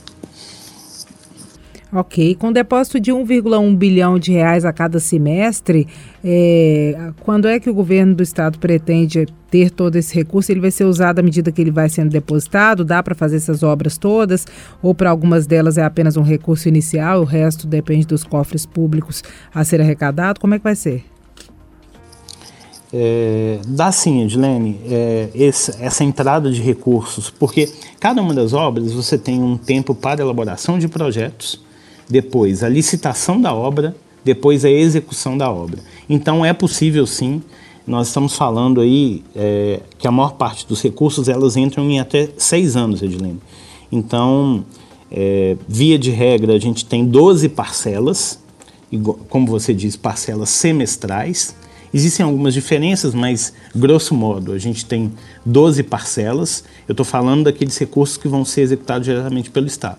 Ok, 1.97 2.35
com 2.35 2.51
depósito 2.51 2.99
de 2.99 3.13
1,1 3.13 3.77
bilhão 3.77 4.19
de 4.19 4.33
reais 4.33 4.65
a 4.65 4.73
cada 4.73 4.99
semestre, 4.99 5.87
é, 6.25 7.13
quando 7.21 7.47
é 7.47 7.61
que 7.61 7.71
o 7.71 7.75
governo 7.75 8.17
do 8.17 8.23
estado 8.25 8.59
pretende 8.59 9.27
ter 9.49 9.71
todo 9.71 9.95
esse 9.95 10.13
recurso? 10.13 10.51
Ele 10.51 10.59
vai 10.59 10.73
ser 10.73 10.87
usado 10.87 11.21
à 11.21 11.23
medida 11.23 11.53
que 11.53 11.61
ele 11.61 11.71
vai 11.71 11.89
sendo 11.89 12.11
depositado? 12.11 12.85
Dá 12.85 13.01
para 13.01 13.15
fazer 13.15 13.37
essas 13.37 13.63
obras 13.63 13.97
todas? 13.97 14.45
Ou 14.83 14.93
para 14.93 15.09
algumas 15.09 15.47
delas 15.47 15.79
é 15.79 15.85
apenas 15.85 16.17
um 16.17 16.23
recurso 16.23 16.69
inicial, 16.69 17.21
o 17.21 17.25
resto 17.25 17.65
depende 17.65 18.09
dos 18.09 18.25
cofres 18.25 18.67
públicos 18.67 19.23
a 19.55 19.63
ser 19.63 19.81
arrecadado? 19.81 20.41
Como 20.41 20.53
é 20.53 20.59
que 20.59 20.65
vai 20.65 20.75
ser? 20.75 21.05
É, 22.93 23.61
dá 23.69 23.93
sim, 23.93 24.23
Edilene, 24.23 24.81
é, 24.89 25.29
essa 25.81 26.03
entrada 26.03 26.51
de 26.51 26.61
recursos, 26.61 27.31
porque 27.31 27.69
cada 28.01 28.21
uma 28.21 28.35
das 28.35 28.53
obras 28.53 28.93
você 28.93 29.17
tem 29.17 29.41
um 29.41 29.57
tempo 29.57 29.95
para 29.95 30.23
elaboração 30.23 30.79
de 30.79 30.87
projetos, 30.87 31.64
depois 32.09 32.63
a 32.63 32.69
licitação 32.69 33.41
da 33.41 33.55
obra, 33.55 33.95
depois 34.25 34.65
a 34.65 34.71
execução 34.71 35.37
da 35.37 35.51
obra. 35.51 35.79
Então 36.09 36.45
é 36.45 36.53
possível 36.53 37.07
sim, 37.07 37.43
nós 37.87 38.09
estamos 38.09 38.35
falando 38.35 38.81
aí 38.81 39.23
é, 39.37 39.81
que 39.99 40.09
a 40.09 40.11
maior 40.11 40.33
parte 40.35 40.67
dos 40.67 40.81
recursos 40.81 41.29
elas 41.29 41.57
entram 41.57 41.91
em 41.91 42.01
até 42.01 42.31
seis 42.39 42.77
anos, 42.77 43.03
Edilene. 43.03 43.41
Então, 43.93 44.65
é, 45.11 45.57
via 45.69 45.99
de 45.99 46.11
regra, 46.11 46.55
a 46.55 46.59
gente 46.59 46.87
tem 46.87 47.05
12 47.05 47.51
parcelas, 47.51 48.39
como 49.29 49.47
você 49.47 49.75
diz, 49.75 49.97
parcelas 49.97 50.49
semestrais. 50.49 51.55
Existem 51.93 52.25
algumas 52.25 52.55
diferenças, 52.55 53.15
mas 53.15 53.53
grosso 53.75 54.15
modo 54.15 54.53
a 54.53 54.59
gente 54.59 54.87
tem 54.87 55.13
12 55.45 55.83
parcelas. 55.85 56.65
Eu 56.89 56.93
estou 56.93 57.05
falando 57.05 57.45
daqueles 57.45 57.77
recursos 57.77 58.17
que 58.17 58.27
vão 58.27 58.45
ser 58.45 58.63
executados 58.63 59.05
diretamente 59.05 59.51
pelo 59.51 59.67
Estado. 59.67 59.99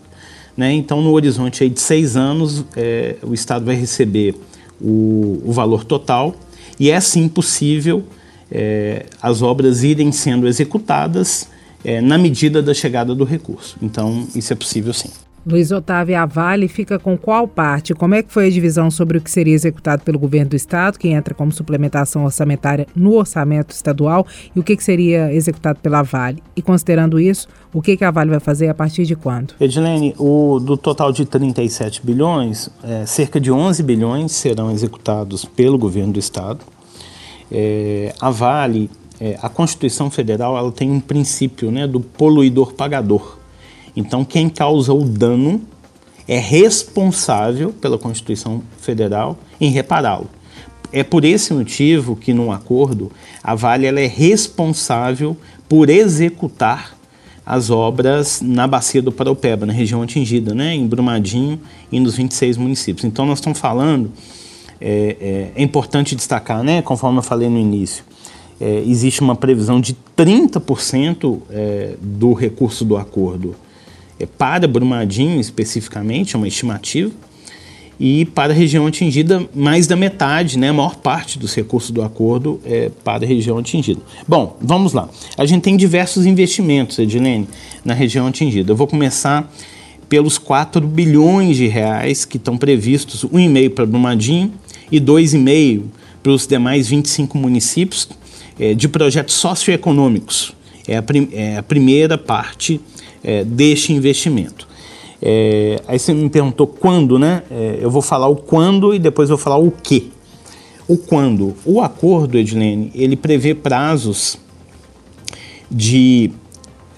Né? 0.55 0.73
Então, 0.73 1.01
no 1.01 1.11
horizonte 1.11 1.63
aí 1.63 1.69
de 1.69 1.79
seis 1.79 2.15
anos, 2.15 2.63
é, 2.75 3.17
o 3.21 3.33
Estado 3.33 3.65
vai 3.65 3.75
receber 3.75 4.35
o, 4.79 5.41
o, 5.43 5.51
valor 5.51 5.83
total 5.83 6.35
e 6.79 6.89
é 6.89 6.99
sim 6.99 7.27
possível 7.27 8.03
é, 8.51 9.05
as 9.21 9.41
obras 9.41 9.83
irem 9.83 10.11
sendo 10.11 10.47
executadas 10.47 11.49
é, 11.83 12.01
na 12.01 12.17
medida 12.17 12.61
da 12.61 12.73
chegada 12.73 13.13
do 13.13 13.23
recurso. 13.23 13.77
Então, 13.81 14.27
isso 14.35 14.51
é 14.53 14.55
possível 14.55 14.93
sim. 14.93 15.09
Luiz 15.45 15.71
Otávio 15.71 16.17
Avale 16.17 16.67
fica 16.67 16.97
com 16.97 17.15
qual 17.15 17.47
parte? 17.47 17.93
Como 17.93 18.15
é 18.15 18.23
que 18.23 18.33
foi 18.33 18.47
a 18.47 18.49
divisão 18.49 18.89
sobre 18.89 19.19
o 19.19 19.21
que 19.21 19.29
seria 19.29 19.53
executado 19.53 20.03
pelo 20.03 20.17
governo 20.17 20.49
do 20.49 20.55
estado, 20.55 20.97
que 20.97 21.07
entra 21.09 21.35
como 21.35 21.51
suplementação 21.51 22.25
orçamentária 22.25 22.87
no 22.95 23.13
orçamento 23.13 23.71
estadual, 23.71 24.25
e 24.55 24.59
o 24.59 24.63
que, 24.63 24.75
que 24.75 24.83
seria 24.83 25.31
executado 25.31 25.79
pela 25.79 26.01
Vale? 26.01 26.41
E 26.55 26.63
considerando 26.63 27.19
isso, 27.19 27.47
o 27.71 27.79
que, 27.79 27.95
que 27.95 28.03
a 28.03 28.09
Vale 28.09 28.31
vai 28.31 28.39
fazer 28.39 28.69
a 28.69 28.73
partir 28.73 29.05
de 29.05 29.15
quando? 29.15 29.53
Edilene, 29.59 30.15
o, 30.17 30.59
do 30.59 30.75
total 30.75 31.11
de 31.11 31.25
37 31.25 32.03
bilhões, 32.03 32.69
é, 32.83 33.05
cerca 33.05 33.39
de 33.39 33.51
11 33.51 33.83
bilhões 33.83 34.31
serão 34.31 34.71
executados 34.71 35.45
pelo 35.45 35.77
governo 35.77 36.13
do 36.13 36.19
estado. 36.19 36.65
É, 37.51 38.15
a 38.19 38.31
Vale, 38.31 38.89
é, 39.19 39.37
a 39.41 39.47
Constituição 39.47 40.09
Federal, 40.09 40.57
ela 40.57 40.71
tem 40.71 40.89
um 40.89 40.99
princípio 40.99 41.69
né, 41.69 41.85
do 41.85 41.99
poluidor 41.99 42.73
pagador. 42.73 43.44
Então, 43.95 44.25
quem 44.25 44.49
causa 44.49 44.93
o 44.93 45.03
dano 45.03 45.61
é 46.27 46.37
responsável 46.37 47.71
pela 47.71 47.97
Constituição 47.97 48.61
Federal 48.79 49.37
em 49.59 49.69
repará-lo. 49.69 50.29
É 50.91 51.03
por 51.03 51.23
esse 51.23 51.53
motivo 51.53 52.15
que, 52.15 52.33
num 52.33 52.51
acordo, 52.51 53.11
a 53.43 53.55
Vale 53.55 53.85
ela 53.85 53.99
é 53.99 54.07
responsável 54.07 55.37
por 55.67 55.89
executar 55.89 56.95
as 57.45 57.69
obras 57.69 58.41
na 58.41 58.65
bacia 58.65 59.01
do 59.01 59.11
Paraupeba, 59.11 59.65
na 59.65 59.73
região 59.73 60.01
atingida, 60.01 60.55
né, 60.55 60.73
em 60.73 60.87
Brumadinho 60.87 61.59
e 61.91 61.99
nos 61.99 62.15
26 62.15 62.57
municípios. 62.57 63.05
Então, 63.05 63.25
nós 63.25 63.37
estamos 63.37 63.59
falando, 63.59 64.11
é, 64.81 65.51
é, 65.55 65.61
é 65.61 65.63
importante 65.63 66.15
destacar, 66.15 66.63
né, 66.63 66.81
conforme 66.81 67.19
eu 67.19 67.23
falei 67.23 67.49
no 67.49 67.59
início, 67.59 68.03
é, 68.59 68.83
existe 68.87 69.21
uma 69.21 69.35
previsão 69.35 69.79
de 69.79 69.95
30% 70.17 71.39
é, 71.49 71.95
do 72.01 72.33
recurso 72.33 72.83
do 72.83 72.97
acordo 72.97 73.55
para 74.37 74.67
Brumadinho 74.67 75.39
especificamente, 75.39 76.35
é 76.35 76.37
uma 76.37 76.47
estimativa, 76.47 77.11
e 77.99 78.25
para 78.25 78.51
a 78.51 78.55
região 78.55 78.85
atingida, 78.85 79.47
mais 79.53 79.87
da 79.87 79.95
metade, 79.95 80.57
né, 80.57 80.69
a 80.69 80.73
maior 80.73 80.97
parte 80.97 81.39
dos 81.39 81.55
recursos 81.55 81.91
do 81.91 82.01
acordo 82.01 82.59
é 82.65 82.91
para 83.03 83.23
a 83.23 83.27
região 83.27 83.57
atingida. 83.57 84.01
Bom, 84.27 84.57
vamos 84.61 84.91
lá. 84.93 85.09
A 85.37 85.45
gente 85.45 85.61
tem 85.61 85.77
diversos 85.77 86.25
investimentos, 86.25 86.99
Edilene, 86.99 87.47
na 87.83 87.93
região 87.93 88.27
atingida. 88.27 88.71
Eu 88.71 88.75
vou 88.75 88.87
começar 88.87 89.49
pelos 90.09 90.37
4 90.37 90.85
bilhões 90.85 91.57
de 91.57 91.67
reais 91.67 92.25
que 92.25 92.37
estão 92.37 92.57
previstos, 92.57 93.23
1,5 93.25 93.69
para 93.71 93.85
Brumadinho 93.85 94.53
e 94.91 94.99
2,5 94.99 95.83
para 96.21 96.31
os 96.31 96.45
demais 96.45 96.87
25 96.87 97.37
municípios 97.37 98.09
é, 98.59 98.73
de 98.73 98.87
projetos 98.87 99.35
socioeconômicos. 99.35 100.53
É 100.87 100.97
a, 100.97 101.03
é 101.31 101.57
a 101.57 101.63
primeira 101.63 102.17
parte 102.17 102.79
é, 103.25 103.43
deste 103.43 103.91
investimento. 103.91 104.67
É, 105.21 105.81
aí 105.87 105.97
você 105.97 106.13
me 106.13 106.29
perguntou 106.29 106.67
quando, 106.67 107.17
né? 107.17 107.41
É, 107.49 107.79
eu 107.81 107.89
vou 107.89 108.01
falar 108.01 108.27
o 108.27 108.35
quando 108.35 108.93
e 108.93 108.99
depois 108.99 109.27
vou 109.27 109.37
falar 109.37 109.57
o 109.57 109.71
que. 109.71 110.11
O 110.87 110.97
quando. 110.97 111.55
O 111.65 111.81
acordo, 111.81 112.37
Edilene, 112.37 112.91
ele 112.93 113.15
prevê 113.15 113.55
prazos 113.55 114.37
de 115.69 116.31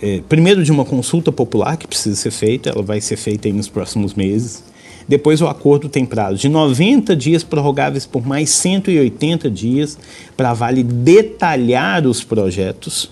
é, 0.02 0.22
primeiro 0.28 0.64
de 0.64 0.72
uma 0.72 0.84
consulta 0.84 1.32
popular 1.32 1.78
que 1.78 1.88
precisa 1.88 2.16
ser 2.16 2.32
feita, 2.32 2.70
ela 2.70 2.84
vai 2.84 3.00
ser 3.00 3.16
feita 3.16 3.50
nos 3.50 3.70
próximos 3.70 4.14
meses. 4.14 4.64
Depois 5.08 5.42
o 5.42 5.48
acordo 5.48 5.88
tem 5.88 6.06
prazo 6.06 6.36
de 6.36 6.50
90 6.50 7.16
dias 7.16 7.42
prorrogáveis 7.42 8.06
por 8.06 8.28
mais 8.28 8.50
180 8.50 9.50
dias 9.50 9.98
para 10.36 10.54
vale 10.54 10.84
detalhar 10.84 12.06
os 12.06 12.26
projetos. 12.26 13.10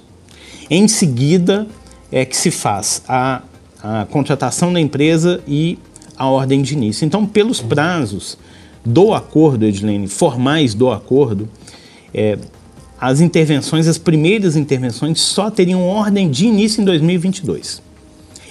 Em 0.69 0.89
seguida 0.89 1.65
é 2.15 2.23
que 2.23 2.37
se 2.37 2.49
faz 2.49 3.03
a, 3.09 3.41
a 3.83 4.05
contratação 4.05 4.71
da 4.71 4.79
empresa 4.79 5.43
e 5.45 5.77
a 6.15 6.29
ordem 6.29 6.61
de 6.61 6.73
início. 6.73 7.05
Então, 7.05 7.25
pelos 7.25 7.59
prazos 7.59 8.37
do 8.85 9.13
acordo, 9.13 9.65
Edilene, 9.65 10.07
formais 10.07 10.73
do 10.73 10.89
acordo, 10.89 11.49
é, 12.13 12.37
as 12.97 13.19
intervenções, 13.19 13.85
as 13.85 13.97
primeiras 13.97 14.55
intervenções 14.55 15.19
só 15.19 15.51
teriam 15.51 15.85
ordem 15.85 16.31
de 16.31 16.45
início 16.45 16.81
em 16.81 16.85
2022. 16.85 17.81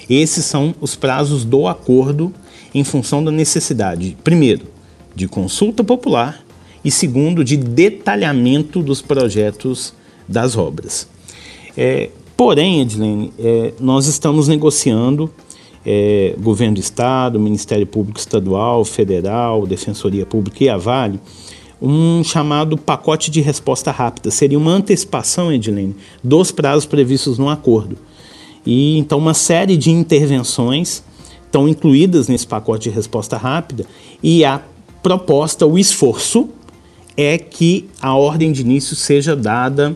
Esses 0.07 0.45
são 0.45 0.75
os 0.79 0.95
prazos 0.95 1.43
do 1.43 1.67
acordo 1.67 2.31
em 2.71 2.83
função 2.83 3.23
da 3.23 3.31
necessidade, 3.31 4.15
primeiro, 4.23 4.67
de 5.15 5.27
consulta 5.27 5.83
popular 5.83 6.45
e 6.83 6.91
segundo, 6.91 7.43
de 7.43 7.57
detalhamento 7.57 8.83
dos 8.83 9.01
projetos 9.01 9.91
das 10.29 10.55
obras. 10.55 11.07
É, 11.75 12.11
porém, 12.35 12.81
Edilene, 12.81 13.33
é, 13.39 13.73
nós 13.79 14.07
estamos 14.07 14.47
negociando 14.47 15.29
é, 15.85 16.35
governo 16.39 16.75
do 16.75 16.79
Estado, 16.79 17.39
Ministério 17.39 17.85
Público 17.85 18.19
Estadual, 18.19 18.83
Federal, 18.83 19.67
Defensoria 19.67 20.25
Pública 20.25 20.63
e 20.63 20.69
a 20.69 20.77
Vale, 20.77 21.19
um 21.81 22.23
chamado 22.23 22.77
pacote 22.77 23.29
de 23.29 23.41
resposta 23.41 23.91
rápida. 23.91 24.31
Seria 24.31 24.57
uma 24.57 24.71
antecipação, 24.71 25.51
Edilene, 25.51 25.95
dos 26.23 26.51
prazos 26.51 26.85
previstos 26.85 27.37
no 27.37 27.49
acordo. 27.49 27.97
E 28.65 28.97
então 28.97 29.19
uma 29.19 29.33
série 29.33 29.77
de 29.77 29.91
intervenções 29.91 31.03
estão 31.45 31.67
incluídas 31.67 32.27
nesse 32.27 32.47
pacote 32.47 32.89
de 32.89 32.95
resposta 32.95 33.37
rápida 33.37 33.85
e 34.23 34.43
a 34.43 34.61
proposta, 35.03 35.67
o 35.67 35.77
esforço 35.77 36.49
é 37.15 37.37
que 37.37 37.87
a 38.01 38.15
ordem 38.15 38.51
de 38.51 38.61
início 38.61 38.95
seja 38.95 39.35
dada 39.35 39.95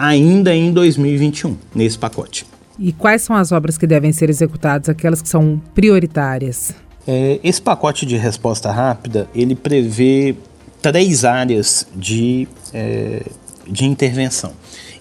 ainda 0.00 0.54
em 0.54 0.72
2021 0.72 1.58
nesse 1.74 1.98
pacote. 1.98 2.46
E 2.78 2.90
quais 2.90 3.20
são 3.20 3.36
as 3.36 3.52
obras 3.52 3.76
que 3.76 3.86
devem 3.86 4.10
ser 4.10 4.30
executadas, 4.30 4.88
aquelas 4.88 5.20
que 5.20 5.28
são 5.28 5.60
prioritárias? 5.74 6.74
É, 7.06 7.38
esse 7.44 7.60
pacote 7.60 8.06
de 8.06 8.16
resposta 8.16 8.72
rápida 8.72 9.28
ele 9.34 9.54
prevê 9.54 10.34
três 10.80 11.26
áreas 11.26 11.86
de, 11.94 12.48
é, 12.72 13.22
de 13.68 13.84
intervenção. 13.84 14.52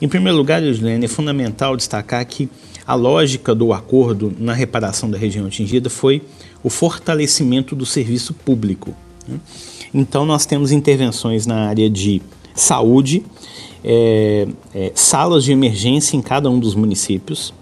Em 0.02 0.10
primeiro 0.10 0.38
lugar, 0.38 0.62
Juliane, 0.62 1.06
é 1.06 1.08
fundamental 1.08 1.78
destacar 1.78 2.26
que 2.26 2.50
a 2.86 2.94
lógica 2.94 3.56
do 3.56 3.72
acordo 3.72 4.34
na 4.38 4.54
reparação 4.54 5.10
da 5.10 5.18
região 5.18 5.46
atingida 5.46 5.90
foi 5.90 6.22
o 6.62 6.70
fortalecimento 6.70 7.74
do 7.74 7.86
serviço 7.86 8.34
público. 8.34 8.94
Né? 9.26 9.40
Então, 9.94 10.26
nós 10.26 10.46
temos 10.46 10.74
intervenções 10.74 11.46
na 11.46 11.68
área 11.68 11.90
de 11.90 12.22
saúde, 12.54 13.24
é, 13.84 14.48
é, 14.74 14.92
salas 14.96 15.44
de 15.44 15.52
emergência 15.52 16.18
em 16.18 16.22
cada 16.22 16.50
um 16.50 16.60
dos 16.60 16.76
municípios, 16.76 17.54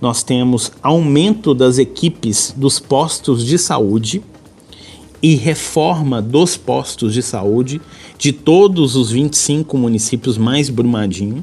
nós 0.00 0.22
temos 0.22 0.72
aumento 0.82 1.54
das 1.54 1.78
equipes 1.78 2.52
dos 2.56 2.78
postos 2.78 3.44
de 3.44 3.58
saúde 3.58 4.22
e 5.22 5.34
reforma 5.36 6.20
dos 6.20 6.56
postos 6.56 7.14
de 7.14 7.22
saúde 7.22 7.80
de 8.18 8.32
todos 8.32 8.96
os 8.96 9.10
25 9.10 9.78
municípios 9.78 10.36
mais 10.36 10.68
Brumadinho, 10.68 11.42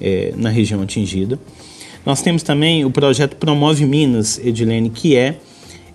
é, 0.00 0.32
na 0.36 0.50
região 0.50 0.80
atingida. 0.82 1.38
Nós 2.04 2.22
temos 2.22 2.44
também 2.44 2.84
o 2.84 2.90
projeto 2.90 3.34
Promove 3.36 3.84
Minas, 3.84 4.38
Edilene, 4.38 4.90
que 4.90 5.16
é, 5.16 5.40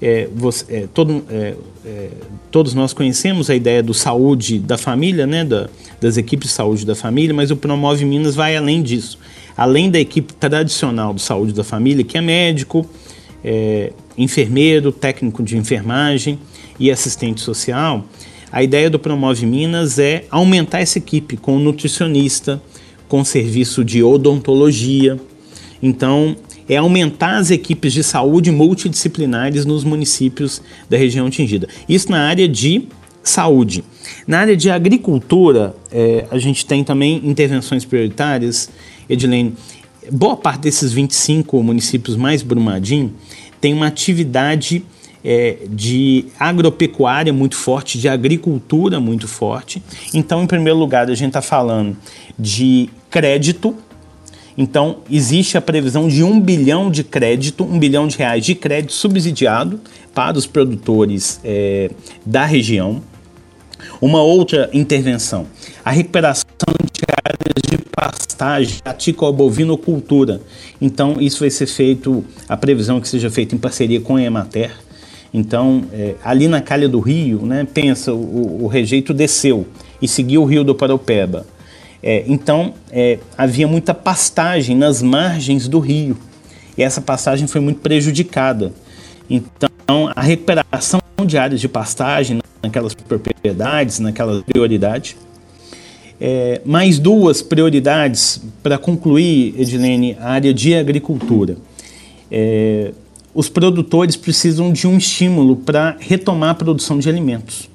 é, 0.02 0.28
você, 0.36 0.66
é, 0.74 0.88
todo, 0.94 1.24
é, 1.30 1.56
é, 1.86 2.10
todos 2.50 2.74
nós 2.74 2.94
conhecemos 2.94 3.50
a 3.50 3.56
ideia 3.56 3.84
do 3.84 3.94
saúde 3.94 4.60
da 4.60 4.78
família, 4.78 5.28
né, 5.28 5.46
da, 5.46 5.70
das 6.00 6.18
equipes 6.18 6.50
de 6.50 6.54
saúde 6.54 6.86
da 6.86 6.96
família, 6.96 7.34
mas 7.34 7.52
o 7.52 7.56
Promove 7.56 8.06
Minas 8.06 8.36
vai 8.36 8.56
além 8.56 8.82
disso 8.82 9.20
além 9.56 9.90
da 9.90 10.00
equipe 10.00 10.34
tradicional 10.34 11.14
de 11.14 11.22
saúde 11.22 11.54
da 11.54 11.64
família, 11.64 12.04
que 12.04 12.18
é 12.18 12.22
médico, 12.22 12.86
é, 13.44 13.92
enfermeiro, 14.18 14.92
técnico 14.92 15.44
de 15.44 15.58
enfermagem 15.58 16.40
e 16.80 16.92
assistente 16.92 17.42
social, 17.42 18.06
a 18.52 18.62
ideia 18.64 18.90
do 18.90 19.00
Promove 19.00 19.46
Minas 19.46 19.98
é 19.98 20.26
aumentar 20.30 20.80
essa 20.80 20.98
equipe 20.98 21.38
com 21.38 21.58
nutricionista, 21.58 22.62
com 23.08 23.24
serviço 23.24 23.84
de 23.84 24.04
odontologia. 24.04 25.18
Então, 25.82 26.36
é 26.74 26.78
aumentar 26.78 27.38
as 27.38 27.52
equipes 27.52 27.92
de 27.92 28.02
saúde 28.02 28.50
multidisciplinares 28.50 29.66
nos 29.66 29.84
municípios 29.84 30.62
da 30.90 30.96
região 30.96 31.28
atingida. 31.28 31.68
Isso 31.88 32.10
na 32.10 32.22
área 32.22 32.48
de 32.48 32.88
saúde. 33.22 33.84
Na 34.26 34.40
área 34.40 34.56
de 34.56 34.70
agricultura, 34.70 35.76
é, 35.92 36.26
a 36.32 36.40
gente 36.40 36.66
tem 36.66 36.82
também 36.82 37.22
intervenções 37.26 37.84
prioritárias 37.84 38.70
Edilene, 39.10 39.54
boa 40.10 40.38
parte 40.38 40.62
desses 40.62 40.94
25 40.94 41.62
municípios 41.62 42.16
mais 42.16 42.42
Brumadinho 42.42 43.14
tem 43.60 43.74
uma 43.74 43.88
atividade 43.88 44.84
é, 45.24 45.58
de 45.70 46.26
agropecuária 46.40 47.34
muito 47.34 47.58
forte, 47.58 48.00
de 48.00 48.08
agricultura 48.08 48.98
muito 49.00 49.28
forte. 49.28 49.84
Então, 50.14 50.42
em 50.42 50.48
primeiro 50.48 50.80
lugar, 50.80 51.10
a 51.10 51.16
gente 51.16 51.28
está 51.28 51.42
falando 51.42 51.98
de 52.40 52.88
crédito. 53.10 53.76
Então, 54.58 54.98
existe 55.10 55.58
a 55.58 55.62
previsão 55.62 56.08
de 56.08 56.24
um 56.24 56.40
bilhão 56.40 56.92
de 56.92 57.04
crédito, 57.04 57.64
um 57.64 57.80
bilhão 57.80 58.08
de 58.08 58.18
reais 58.18 58.46
de 58.46 58.56
crédito 58.56 58.94
subsidiado 58.94 59.80
para 60.14 60.38
os 60.38 60.46
produtores 60.46 61.40
é, 61.44 61.90
da 62.26 62.46
região. 62.46 63.02
Uma 64.00 64.22
outra 64.22 64.70
intervenção, 64.74 65.48
a 65.84 65.92
recuperação 65.92 66.46
de 66.92 67.02
áreas 67.26 67.62
de 67.70 67.78
pastagem, 67.96 68.78
atícola 68.84 69.32
bovinocultura. 69.32 70.42
Então, 70.80 71.18
isso 71.20 71.40
vai 71.40 71.50
ser 71.50 71.68
feito, 71.68 72.24
a 72.48 72.58
previsão 72.58 72.98
é 72.98 73.02
que 73.02 73.08
seja 73.08 73.30
feito 73.30 73.56
em 73.56 73.58
parceria 73.58 74.02
com 74.02 74.16
a 74.16 74.22
Emater. 74.22 74.72
Então, 75.34 75.86
é, 75.94 76.16
ali 76.24 76.48
na 76.48 76.62
calha 76.62 76.90
do 76.90 77.00
rio, 77.00 77.46
né, 77.46 77.66
pensa, 77.72 78.14
o, 78.14 78.64
o, 78.64 78.68
rejeito 78.68 79.14
desceu 79.14 79.66
e 80.02 80.08
seguiu 80.08 80.42
o 80.42 80.46
rio 80.46 80.64
do 80.64 80.76
Paraupeba. 80.76 81.46
É, 82.04 82.24
então, 82.28 82.74
é, 82.92 83.20
havia 83.38 83.68
muita 83.68 83.94
pastagem 83.94 84.76
nas 84.76 85.02
margens 85.02 85.68
do 85.68 85.80
rio. 85.80 86.18
E 86.78 86.84
essa 86.84 87.02
pastagem 87.02 87.48
foi 87.48 87.62
muito 87.62 87.80
prejudicada. 87.82 88.74
Então, 89.30 90.12
a 90.16 90.22
recuperação 90.22 91.00
de 91.26 91.38
áreas 91.38 91.62
de 91.62 91.68
pastagem 91.68 92.40
naquelas 92.62 92.94
propriedades, 92.94 94.00
naquela 94.00 94.42
prioridade, 94.42 95.16
é, 96.20 96.62
mais 96.64 97.00
duas 97.00 97.42
prioridades 97.42 98.42
para 98.62 98.78
concluir, 98.78 99.56
Edilene, 99.58 100.16
a 100.20 100.32
área 100.32 100.54
de 100.54 100.76
agricultura. 100.76 101.58
É, 102.30 102.92
os 103.34 103.50
produtores 103.50 104.16
precisam 104.16 104.72
de 104.72 104.86
um 104.88 104.98
estímulo 104.98 105.56
para 105.56 105.96
retomar 106.00 106.52
a 106.52 106.56
produção 106.56 107.00
de 107.00 107.10
alimentos. 107.10 107.71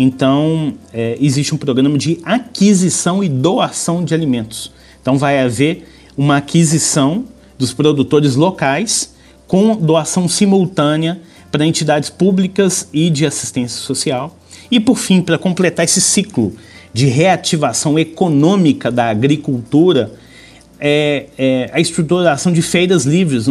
Então, 0.00 0.74
é, 0.92 1.18
existe 1.20 1.52
um 1.52 1.58
programa 1.58 1.98
de 1.98 2.20
aquisição 2.22 3.24
e 3.24 3.28
doação 3.28 4.04
de 4.04 4.14
alimentos. 4.14 4.70
Então, 5.02 5.18
vai 5.18 5.40
haver 5.40 5.88
uma 6.16 6.36
aquisição 6.36 7.24
dos 7.58 7.72
produtores 7.72 8.36
locais 8.36 9.12
com 9.48 9.74
doação 9.74 10.28
simultânea 10.28 11.20
para 11.50 11.66
entidades 11.66 12.10
públicas 12.10 12.88
e 12.92 13.10
de 13.10 13.26
assistência 13.26 13.80
social. 13.80 14.38
E, 14.70 14.78
por 14.78 14.96
fim, 14.96 15.20
para 15.20 15.36
completar 15.36 15.84
esse 15.84 16.00
ciclo 16.00 16.54
de 16.94 17.06
reativação 17.06 17.98
econômica 17.98 18.92
da 18.92 19.10
agricultura 19.10 20.12
é, 20.78 21.26
é, 21.36 21.70
a 21.72 21.80
estruturação 21.80 22.52
de 22.52 22.62
feiras 22.62 23.04
livres 23.04 23.48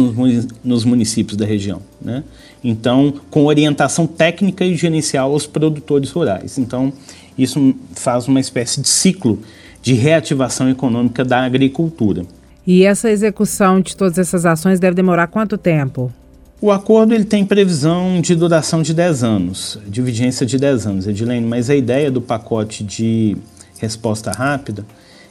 nos, 0.64 0.84
municípios 0.86 1.36
da 1.36 1.44
região. 1.44 1.82
Né? 2.00 2.24
Então, 2.62 3.14
com 3.30 3.46
orientação 3.46 4.06
técnica 4.06 4.64
e 4.64 4.74
gerencial 4.74 5.32
aos 5.32 5.46
produtores 5.46 6.10
rurais. 6.10 6.58
Então, 6.58 6.92
isso 7.36 7.74
faz 7.94 8.26
uma 8.26 8.40
espécie 8.40 8.80
de 8.80 8.88
ciclo 8.88 9.38
de 9.80 9.94
reativação 9.94 10.68
econômica 10.68 11.24
da 11.24 11.44
agricultura. 11.44 12.24
E 12.66 12.84
essa 12.84 13.10
execução 13.10 13.80
de 13.80 13.96
todas 13.96 14.18
essas 14.18 14.44
ações 14.44 14.80
deve 14.80 14.96
demorar 14.96 15.28
quanto 15.28 15.56
tempo? 15.56 16.12
O 16.60 16.72
acordo 16.72 17.14
ele 17.14 17.24
tem 17.24 17.44
previsão 17.44 18.20
de 18.20 18.34
duração 18.34 18.82
de 18.82 18.92
10 18.92 19.22
anos, 19.22 19.78
de 19.86 20.02
vigência 20.02 20.44
de 20.44 20.58
10 20.58 20.86
anos, 20.86 21.06
Edilene, 21.06 21.46
mas 21.46 21.70
a 21.70 21.76
ideia 21.76 22.10
do 22.10 22.20
pacote 22.20 22.82
de 22.82 23.36
resposta 23.78 24.32
rápida 24.32 24.84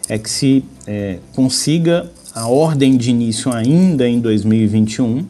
é 0.08 0.18
que 0.18 0.30
se 0.30 0.64
é, 0.88 1.18
consiga 1.36 2.10
a 2.34 2.48
ordem 2.48 2.96
de 2.96 3.10
início 3.10 3.52
ainda 3.52 4.08
em 4.08 4.22
2021 4.22 5.26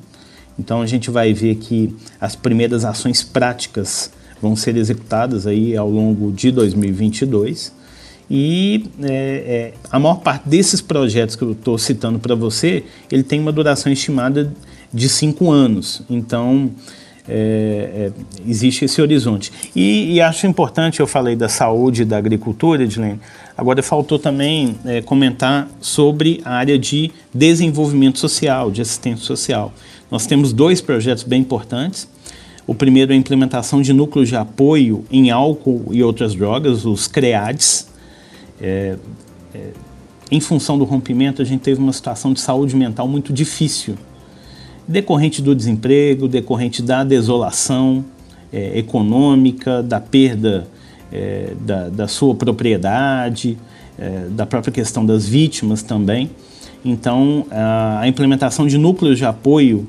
Então 0.57 0.81
a 0.81 0.85
gente 0.85 1.09
vai 1.09 1.33
ver 1.33 1.55
que 1.55 1.95
as 2.19 2.35
primeiras 2.35 2.83
ações 2.83 3.23
práticas 3.23 4.11
vão 4.41 4.55
ser 4.55 4.75
executadas 4.75 5.47
aí 5.47 5.75
ao 5.75 5.89
longo 5.89 6.31
de 6.31 6.51
2022 6.51 7.75
e 8.29 8.89
é, 9.03 9.07
é, 9.09 9.73
a 9.89 9.97
maior 9.97 10.15
parte 10.15 10.49
desses 10.49 10.81
projetos 10.81 11.35
que 11.35 11.43
eu 11.43 11.53
estou 11.53 11.77
citando 11.77 12.19
para 12.19 12.35
você, 12.35 12.83
ele 13.09 13.23
tem 13.23 13.39
uma 13.39 13.51
duração 13.51 13.91
estimada 13.91 14.53
de 14.93 15.07
cinco 15.07 15.49
anos. 15.49 16.01
Então 16.09 16.71
é, 17.27 18.11
é, 18.11 18.49
existe 18.49 18.85
esse 18.85 19.01
horizonte. 19.01 19.51
E, 19.75 20.13
e, 20.13 20.21
acho 20.21 20.47
importante, 20.47 20.99
eu 20.99 21.07
falei 21.07 21.35
da 21.35 21.49
saúde 21.49 22.05
da 22.05 22.17
agricultura, 22.17 22.83
Edilene, 22.83 23.19
agora 23.57 23.83
faltou 23.83 24.17
também 24.17 24.77
é, 24.85 25.01
comentar 25.01 25.69
sobre 25.81 26.41
a 26.45 26.53
área 26.53 26.77
de 26.79 27.11
desenvolvimento 27.33 28.19
social, 28.19 28.71
de 28.71 28.81
assistência 28.81 29.25
social. 29.25 29.73
Nós 30.09 30.25
temos 30.25 30.53
dois 30.53 30.81
projetos 30.81 31.23
bem 31.23 31.41
importantes. 31.41 32.07
O 32.65 32.73
primeiro 32.73 33.11
é 33.11 33.15
a 33.15 33.17
implementação 33.17 33.81
de 33.81 33.93
núcleos 33.93 34.29
de 34.29 34.35
apoio 34.35 35.05
em 35.11 35.31
álcool 35.31 35.85
e 35.91 36.03
outras 36.03 36.33
drogas, 36.33 36.85
os 36.85 37.07
CREADs. 37.07 37.87
É, 38.59 38.97
é, 39.53 39.71
em 40.31 40.39
função 40.41 40.77
do 40.77 40.83
rompimento, 40.83 41.41
a 41.41 41.45
gente 41.45 41.61
teve 41.61 41.79
uma 41.79 41.93
situação 41.93 42.33
de 42.33 42.39
saúde 42.39 42.75
mental 42.75 43.07
muito 43.07 43.31
difícil, 43.31 43.95
decorrente 44.87 45.41
do 45.41 45.55
desemprego, 45.55 46.27
decorrente 46.27 46.81
da 46.81 47.03
desolação 47.03 48.03
é, 48.51 48.77
econômica, 48.77 49.81
da 49.81 49.99
perda 49.99 50.67
é, 51.11 51.53
da, 51.61 51.89
da, 51.89 52.07
sua 52.07 52.35
propriedade, 52.35 53.57
é, 53.97 54.27
da 54.29 54.45
própria 54.45 54.71
questão 54.71 55.05
das 55.05 55.27
vítimas 55.27 55.81
também. 55.81 56.29
Então, 56.83 57.45
a, 57.51 58.07
implementação 58.07 58.67
de 58.67 58.77
núcleos 58.77 59.17
de 59.17 59.25
apoio 59.25 59.87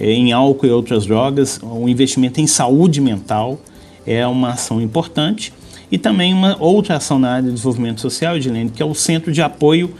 em 0.00 0.32
álcool 0.32 0.66
e 0.66 0.70
outras 0.70 1.04
drogas, 1.04 1.60
o 1.62 1.88
investimento 1.88 2.40
em 2.40 2.46
saúde 2.46 3.00
mental 3.00 3.60
é 4.06 4.26
uma 4.26 4.50
ação 4.50 4.80
importante. 4.80 5.52
E 5.92 5.98
também 5.98 6.32
uma 6.32 6.56
outra 6.58 6.96
ação 6.96 7.18
na 7.18 7.30
área 7.30 7.48
de 7.48 7.52
desenvolvimento 7.52 8.00
social, 8.00 8.36
Edilene, 8.36 8.70
que 8.70 8.82
é 8.82 8.86
o 8.86 8.94
Centro 8.94 9.32
de 9.32 9.42
Apoio 9.42 9.92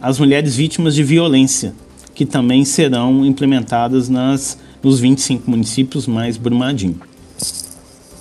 às 0.00 0.18
Mulheres 0.18 0.56
Vítimas 0.56 0.94
de 0.94 1.02
Violência, 1.02 1.74
que 2.14 2.24
também 2.24 2.64
serão 2.64 3.26
implementadas 3.26 4.08
nas, 4.08 4.58
nos 4.82 5.00
25 5.00 5.50
municípios 5.50 6.06
mais 6.06 6.36
Brumadinho. 6.36 6.98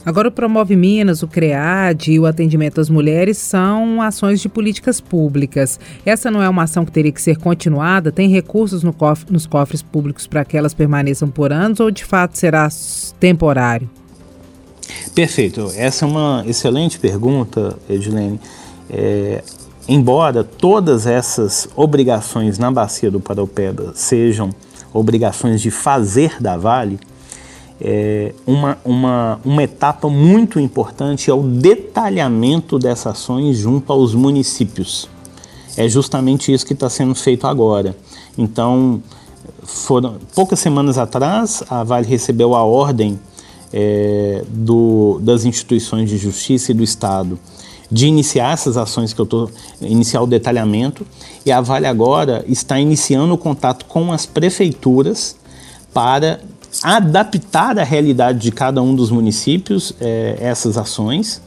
Agora, 0.05 0.27
o 0.27 0.31
Promove 0.31 0.75
Minas, 0.75 1.23
o 1.23 1.27
CREAD 1.27 2.11
e 2.11 2.19
o 2.19 2.27
atendimento 2.27 2.79
às 2.79 2.89
mulheres 2.89 3.39
são 3.39 4.01
ações 4.01 4.39
de 4.39 4.47
políticas 4.47 5.01
públicas. 5.01 5.79
Essa 6.05 6.29
não 6.29 6.43
é 6.43 6.47
uma 6.47 6.63
ação 6.63 6.85
que 6.85 6.91
teria 6.91 7.11
que 7.11 7.21
ser 7.21 7.37
continuada? 7.37 8.11
Tem 8.11 8.29
recursos 8.29 8.83
no 8.83 8.93
cofre, 8.93 9.33
nos 9.33 9.47
cofres 9.47 9.81
públicos 9.81 10.27
para 10.27 10.45
que 10.45 10.55
elas 10.55 10.75
permaneçam 10.75 11.27
por 11.27 11.51
anos 11.51 11.79
ou 11.79 11.89
de 11.89 12.05
fato 12.05 12.37
será 12.37 12.69
temporário? 13.19 13.89
Perfeito. 15.15 15.71
Essa 15.75 16.05
é 16.05 16.07
uma 16.07 16.43
excelente 16.45 16.99
pergunta, 16.99 17.75
Edilene. 17.89 18.39
É, 18.87 19.43
embora 19.87 20.43
todas 20.43 21.07
essas 21.07 21.67
obrigações 21.75 22.59
na 22.59 22.69
bacia 22.69 23.09
do 23.09 23.19
Paraupeba 23.19 23.91
sejam 23.95 24.51
obrigações 24.93 25.61
de 25.61 25.71
fazer 25.71 26.39
da 26.39 26.55
Vale, 26.57 26.99
é, 27.79 28.33
uma, 28.45 28.77
uma, 28.85 29.39
uma 29.43 29.63
etapa 29.63 30.09
muito 30.09 30.59
importante 30.59 31.29
é 31.29 31.33
o 31.33 31.43
detalhamento 31.43 32.79
dessas 32.79 33.07
ações 33.07 33.57
junto 33.57 33.91
aos 33.91 34.13
municípios. 34.13 35.09
É 35.77 35.87
justamente 35.89 36.53
isso 36.53 36.65
que 36.65 36.73
está 36.73 36.89
sendo 36.89 37.13
feito 37.13 37.45
agora. 37.45 37.95
Então, 38.37 39.01
foram 39.63 40.15
poucas 40.33 40.59
semanas 40.59 40.97
atrás, 40.97 41.63
a 41.69 41.83
Vale 41.83 42.07
recebeu 42.07 42.55
a 42.55 42.63
ordem 42.63 43.19
é, 43.73 44.43
do, 44.47 45.19
das 45.21 45.43
instituições 45.43 46.09
de 46.09 46.17
justiça 46.17 46.71
e 46.71 46.73
do 46.73 46.83
Estado 46.83 47.37
de 47.91 48.07
iniciar 48.07 48.51
essas 48.51 48.77
ações 48.77 49.13
que 49.13 49.21
eu 49.21 49.25
estou 49.25 49.49
iniciar 49.79 50.21
o 50.21 50.27
detalhamento 50.27 51.05
e 51.45 51.51
a 51.51 51.61
Vale 51.61 51.85
agora 51.85 52.43
está 52.47 52.79
iniciando 52.79 53.33
o 53.33 53.37
contato 53.37 53.85
com 53.85 54.11
as 54.11 54.25
prefeituras 54.25 55.35
para 55.93 56.41
adaptar 56.83 57.77
a 57.79 57.83
realidade 57.83 58.39
de 58.39 58.51
cada 58.51 58.81
um 58.81 58.95
dos 58.95 59.11
municípios 59.11 59.93
é, 59.99 60.37
essas 60.39 60.77
ações 60.77 61.41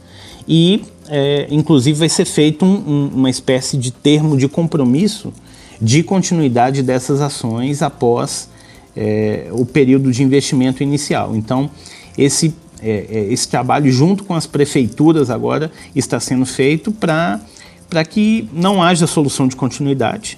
e, 0.47 0.83
é, 1.07 1.47
inclusive, 1.49 1.99
vai 1.99 2.09
ser 2.09 2.25
feito 2.25 2.65
um, 2.65 2.75
um, 2.75 3.11
uma 3.15 3.29
espécie 3.29 3.77
de 3.77 3.91
termo 3.91 4.35
de 4.37 4.47
compromisso 4.47 5.31
de 5.81 6.03
continuidade 6.03 6.83
dessas 6.83 7.21
ações 7.21 7.81
após 7.81 8.49
é, 8.95 9.47
o 9.51 9.65
período 9.65 10.11
de 10.11 10.23
investimento 10.23 10.83
inicial. 10.83 11.35
Então, 11.35 11.69
esse, 12.17 12.53
é, 12.81 13.05
é, 13.09 13.33
esse 13.33 13.47
trabalho, 13.47 13.91
junto 13.91 14.23
com 14.23 14.33
as 14.33 14.45
prefeituras, 14.45 15.29
agora 15.29 15.71
está 15.95 16.19
sendo 16.19 16.45
feito 16.45 16.91
para 16.91 17.39
que 18.09 18.49
não 18.51 18.83
haja 18.83 19.07
solução 19.07 19.47
de 19.47 19.55
continuidade 19.55 20.37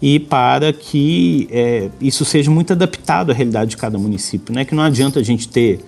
e 0.00 0.20
para 0.20 0.72
que 0.72 1.48
é, 1.50 1.90
isso 2.00 2.24
seja 2.24 2.50
muito 2.50 2.72
adaptado 2.72 3.30
à 3.30 3.34
realidade 3.34 3.70
de 3.70 3.76
cada 3.76 3.98
município. 3.98 4.54
Né? 4.54 4.64
Que 4.64 4.74
não 4.74 4.82
adianta 4.82 5.18
a 5.18 5.22
gente 5.22 5.48
ter 5.48 5.80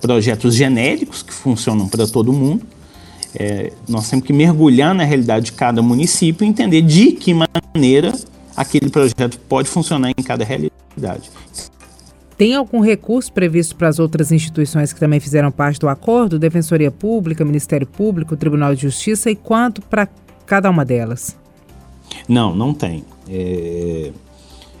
projetos 0.00 0.54
genéricos 0.54 1.22
que 1.22 1.32
funcionam 1.32 1.88
para 1.88 2.06
todo 2.06 2.32
mundo. 2.32 2.64
É, 3.34 3.72
nós 3.88 4.10
temos 4.10 4.26
que 4.26 4.32
mergulhar 4.32 4.94
na 4.94 5.04
realidade 5.04 5.46
de 5.46 5.52
cada 5.52 5.80
município 5.80 6.44
e 6.44 6.48
entender 6.48 6.82
de 6.82 7.12
que 7.12 7.32
maneira 7.32 8.12
aquele 8.56 8.90
projeto 8.90 9.38
pode 9.48 9.68
funcionar 9.68 10.10
em 10.10 10.22
cada 10.22 10.44
realidade. 10.44 11.30
Tem 12.36 12.54
algum 12.54 12.80
recurso 12.80 13.32
previsto 13.32 13.76
para 13.76 13.88
as 13.88 13.98
outras 13.98 14.32
instituições 14.32 14.92
que 14.92 14.98
também 14.98 15.20
fizeram 15.20 15.52
parte 15.52 15.78
do 15.78 15.88
acordo? 15.88 16.38
Defensoria 16.38 16.90
Pública, 16.90 17.44
Ministério 17.44 17.86
Público, 17.86 18.36
Tribunal 18.36 18.74
de 18.74 18.82
Justiça 18.82 19.30
e 19.30 19.36
quanto 19.36 19.80
para 19.80 20.08
cada 20.44 20.68
uma 20.68 20.84
delas? 20.84 21.36
Não, 22.28 22.54
não 22.54 22.74
tem. 22.74 23.04
É, 23.28 24.10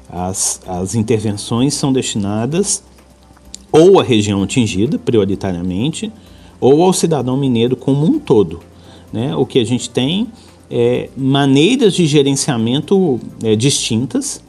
as, 0.08 0.60
as 0.66 0.94
intervenções 0.94 1.74
são 1.74 1.92
destinadas 1.92 2.82
ou 3.72 3.98
à 3.98 4.02
região 4.02 4.42
atingida, 4.42 4.98
prioritariamente, 4.98 6.12
ou 6.60 6.84
ao 6.84 6.92
cidadão 6.92 7.36
mineiro 7.36 7.74
como 7.74 8.04
um 8.04 8.18
todo. 8.18 8.60
Né? 9.10 9.34
O 9.34 9.46
que 9.46 9.58
a 9.58 9.64
gente 9.64 9.88
tem 9.88 10.28
é 10.70 11.08
maneiras 11.16 11.94
de 11.94 12.06
gerenciamento 12.06 13.18
é, 13.42 13.56
distintas. 13.56 14.42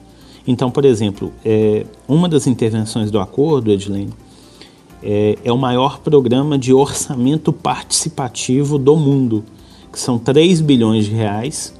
Então, 0.45 0.69
por 0.69 0.83
exemplo, 0.83 1.31
é, 1.45 1.85
uma 2.07 2.27
das 2.27 2.45
intervenções 2.45 3.09
do 3.09 3.19
acordo, 3.19 3.71
Edilene, 3.71 4.13
é, 5.01 5.37
é 5.43 5.51
o 5.51 5.57
maior 5.57 5.99
programa 5.99 6.57
de 6.57 6.73
orçamento 6.73 7.53
participativo 7.53 8.77
do 8.77 8.95
mundo, 8.97 9.43
que 9.91 9.99
são 9.99 10.17
3 10.17 10.59
bilhões 10.59 11.05
de 11.05 11.11
reais 11.11 11.73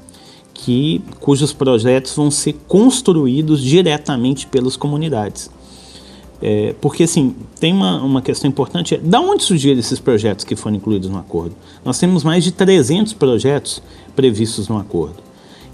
que, 0.64 1.02
cujos 1.20 1.52
projetos 1.52 2.16
vão 2.16 2.30
ser 2.30 2.54
construídos 2.66 3.62
diretamente 3.62 4.46
pelas 4.46 4.76
comunidades. 4.76 5.50
É, 6.40 6.74
porque, 6.80 7.02
assim, 7.02 7.34
tem 7.60 7.72
uma, 7.72 8.02
uma 8.02 8.22
questão 8.22 8.48
importante: 8.48 8.94
é, 8.94 8.98
da 8.98 9.20
onde 9.20 9.44
surgiram 9.44 9.78
esses 9.78 9.98
projetos 9.98 10.42
que 10.42 10.56
foram 10.56 10.76
incluídos 10.76 11.10
no 11.10 11.18
acordo? 11.18 11.54
Nós 11.84 11.98
temos 11.98 12.24
mais 12.24 12.42
de 12.42 12.50
300 12.50 13.12
projetos 13.12 13.82
previstos 14.16 14.66
no 14.66 14.78
acordo. 14.78 15.16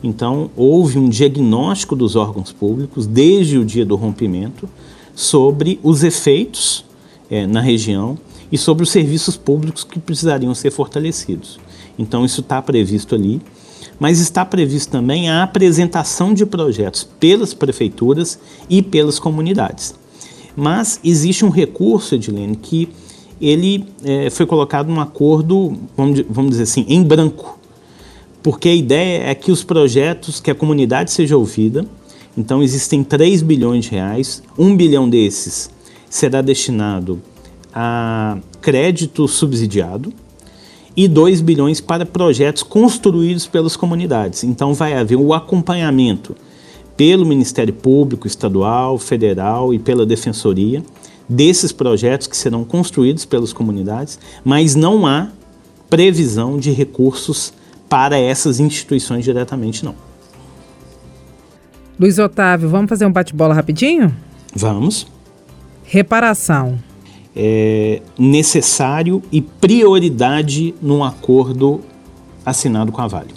Então, 0.03 0.50
houve 0.57 0.98
um 0.98 1.09
diagnóstico 1.09 1.94
dos 1.94 2.16
órgãos 2.16 2.50
públicos, 2.50 3.07
desde 3.07 3.59
o 3.59 3.64
dia 3.64 3.87
do 3.87 3.94
rompimento, 3.94 4.68
sobre 5.14 5.79
os 5.85 6.03
efeitos 6.03 6.85
é, 7.31 7.46
na 7.46 7.61
região 7.61 8.18
e 8.50 8.59
sobre 8.59 8.83
os 8.83 8.90
serviços 8.90 9.37
públicos 9.37 9.85
que 9.85 10.00
precisariam 10.00 10.53
ser 10.53 10.72
fortalecidos. 10.72 11.61
Então, 11.96 12.24
isso 12.24 12.40
está 12.40 12.61
previsto 12.61 13.14
ali 13.14 13.40
mas 14.00 14.18
está 14.18 14.44
previsto 14.46 14.90
também 14.90 15.28
a 15.28 15.42
apresentação 15.42 16.32
de 16.32 16.46
projetos 16.46 17.06
pelas 17.20 17.52
prefeituras 17.52 18.38
e 18.68 18.80
pelas 18.80 19.18
comunidades. 19.18 19.94
Mas 20.56 20.98
existe 21.04 21.44
um 21.44 21.50
recurso, 21.50 22.14
Edilene, 22.14 22.56
que 22.56 22.88
ele 23.40 23.86
é, 24.02 24.30
foi 24.30 24.46
colocado 24.46 24.88
num 24.88 25.00
acordo, 25.00 25.78
vamos, 25.96 26.24
vamos 26.28 26.50
dizer 26.52 26.62
assim, 26.62 26.86
em 26.88 27.03
branco, 27.03 27.59
porque 28.42 28.70
a 28.70 28.74
ideia 28.74 29.30
é 29.30 29.34
que 29.34 29.53
os 29.53 29.62
projetos, 29.62 30.40
que 30.40 30.51
a 30.51 30.55
comunidade 30.55 31.12
seja 31.12 31.36
ouvida, 31.36 31.86
então 32.36 32.62
existem 32.62 33.05
3 33.05 33.42
bilhões 33.42 33.84
de 33.84 33.90
reais, 33.90 34.42
1 34.59 34.76
bilhão 34.76 35.09
desses 35.09 35.70
será 36.09 36.40
destinado 36.42 37.22
a 37.72 38.38
crédito 38.61 39.28
subsidiado, 39.28 40.12
e 41.03 41.09
2 41.09 41.40
bilhões 41.40 41.80
para 41.80 42.05
projetos 42.05 42.62
construídos 42.62 43.46
pelas 43.46 43.74
comunidades. 43.74 44.44
Então 44.44 44.74
vai 44.74 44.92
haver 44.92 45.16
o 45.16 45.32
acompanhamento 45.32 46.36
pelo 46.94 47.24
Ministério 47.24 47.72
Público 47.72 48.26
Estadual, 48.26 48.98
Federal 48.98 49.72
e 49.72 49.78
pela 49.78 50.05
Defensoria 50.05 50.82
desses 51.26 51.72
projetos 51.72 52.26
que 52.26 52.36
serão 52.36 52.64
construídos 52.64 53.24
pelas 53.24 53.51
comunidades, 53.51 54.18
mas 54.44 54.74
não 54.74 55.07
há 55.07 55.28
previsão 55.88 56.59
de 56.59 56.70
recursos 56.70 57.55
para 57.88 58.18
essas 58.18 58.61
instituições 58.61 59.24
diretamente 59.24 59.82
não. 59.82 59.94
Luiz 61.98 62.18
Otávio, 62.18 62.68
vamos 62.68 62.90
fazer 62.90 63.07
um 63.07 63.12
bate-bola 63.12 63.55
rapidinho? 63.55 64.14
Vamos. 64.55 65.07
Reparação. 65.82 66.78
É 67.43 68.03
necessário 68.18 69.22
e 69.32 69.41
prioridade 69.41 70.74
num 70.82 71.03
acordo 71.03 71.80
assinado 72.45 72.93
com 72.93 73.01
a 73.01 73.07
Vale. 73.07 73.32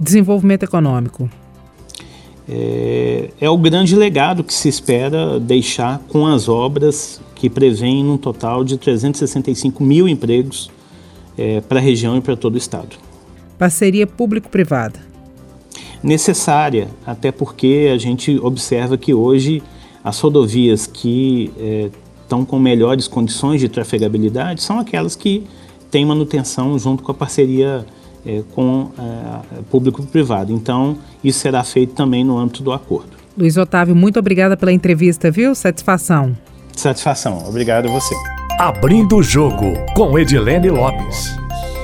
Desenvolvimento 0.00 0.64
econômico. 0.64 1.30
É, 2.48 3.30
é, 3.40 3.48
o 3.48 3.56
grande 3.56 3.94
legado 3.94 4.42
que 4.42 4.52
se 4.52 4.68
espera 4.68 5.38
deixar 5.38 6.00
com 6.08 6.26
as 6.26 6.48
obras 6.48 7.20
que 7.36 7.48
prevêem 7.48 8.08
um 8.08 8.16
total 8.16 8.64
de 8.64 8.76
365 8.76 9.84
mil 9.84 10.08
empregos 10.08 10.68
é, 11.36 11.60
para 11.60 11.78
a 11.78 11.82
região 11.82 12.16
e 12.16 12.20
para 12.20 12.36
todo 12.36 12.56
o 12.56 12.58
estado. 12.58 12.96
Parceria 13.56 14.06
público-privada. 14.06 14.98
Necessária, 16.02 16.88
até 17.06 17.30
porque 17.30 17.88
a 17.94 17.98
gente 17.98 18.36
observa 18.38 18.98
que 18.98 19.14
hoje 19.14 19.62
as 20.02 20.18
rodovias 20.18 20.86
que 20.86 21.52
é, 21.58 21.90
estão 22.28 22.44
com 22.44 22.58
melhores 22.58 23.08
condições 23.08 23.58
de 23.58 23.70
trafegabilidade 23.70 24.62
são 24.62 24.78
aquelas 24.78 25.16
que 25.16 25.44
têm 25.90 26.04
manutenção 26.04 26.78
junto 26.78 27.02
com 27.02 27.10
a 27.10 27.14
parceria 27.14 27.86
é, 28.26 28.42
com 28.54 28.90
é, 28.98 29.62
público-privado. 29.70 30.52
Então, 30.52 30.98
isso 31.24 31.40
será 31.40 31.64
feito 31.64 31.94
também 31.94 32.22
no 32.22 32.36
âmbito 32.36 32.62
do 32.62 32.70
acordo. 32.70 33.08
Luiz 33.36 33.56
Otávio, 33.56 33.96
muito 33.96 34.18
obrigada 34.18 34.56
pela 34.56 34.72
entrevista, 34.72 35.30
viu? 35.30 35.54
Satisfação. 35.54 36.36
Satisfação. 36.76 37.42
Obrigado 37.48 37.88
a 37.88 37.90
você. 37.90 38.14
Abrindo 38.58 39.16
o 39.16 39.22
jogo 39.22 39.72
com 39.94 40.18
Edilene 40.18 40.68
Lopes. 40.68 41.34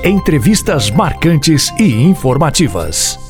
Entrevistas 0.03 0.91
marcantes 0.91 1.73
e 1.79 2.03
informativas. 2.03 3.24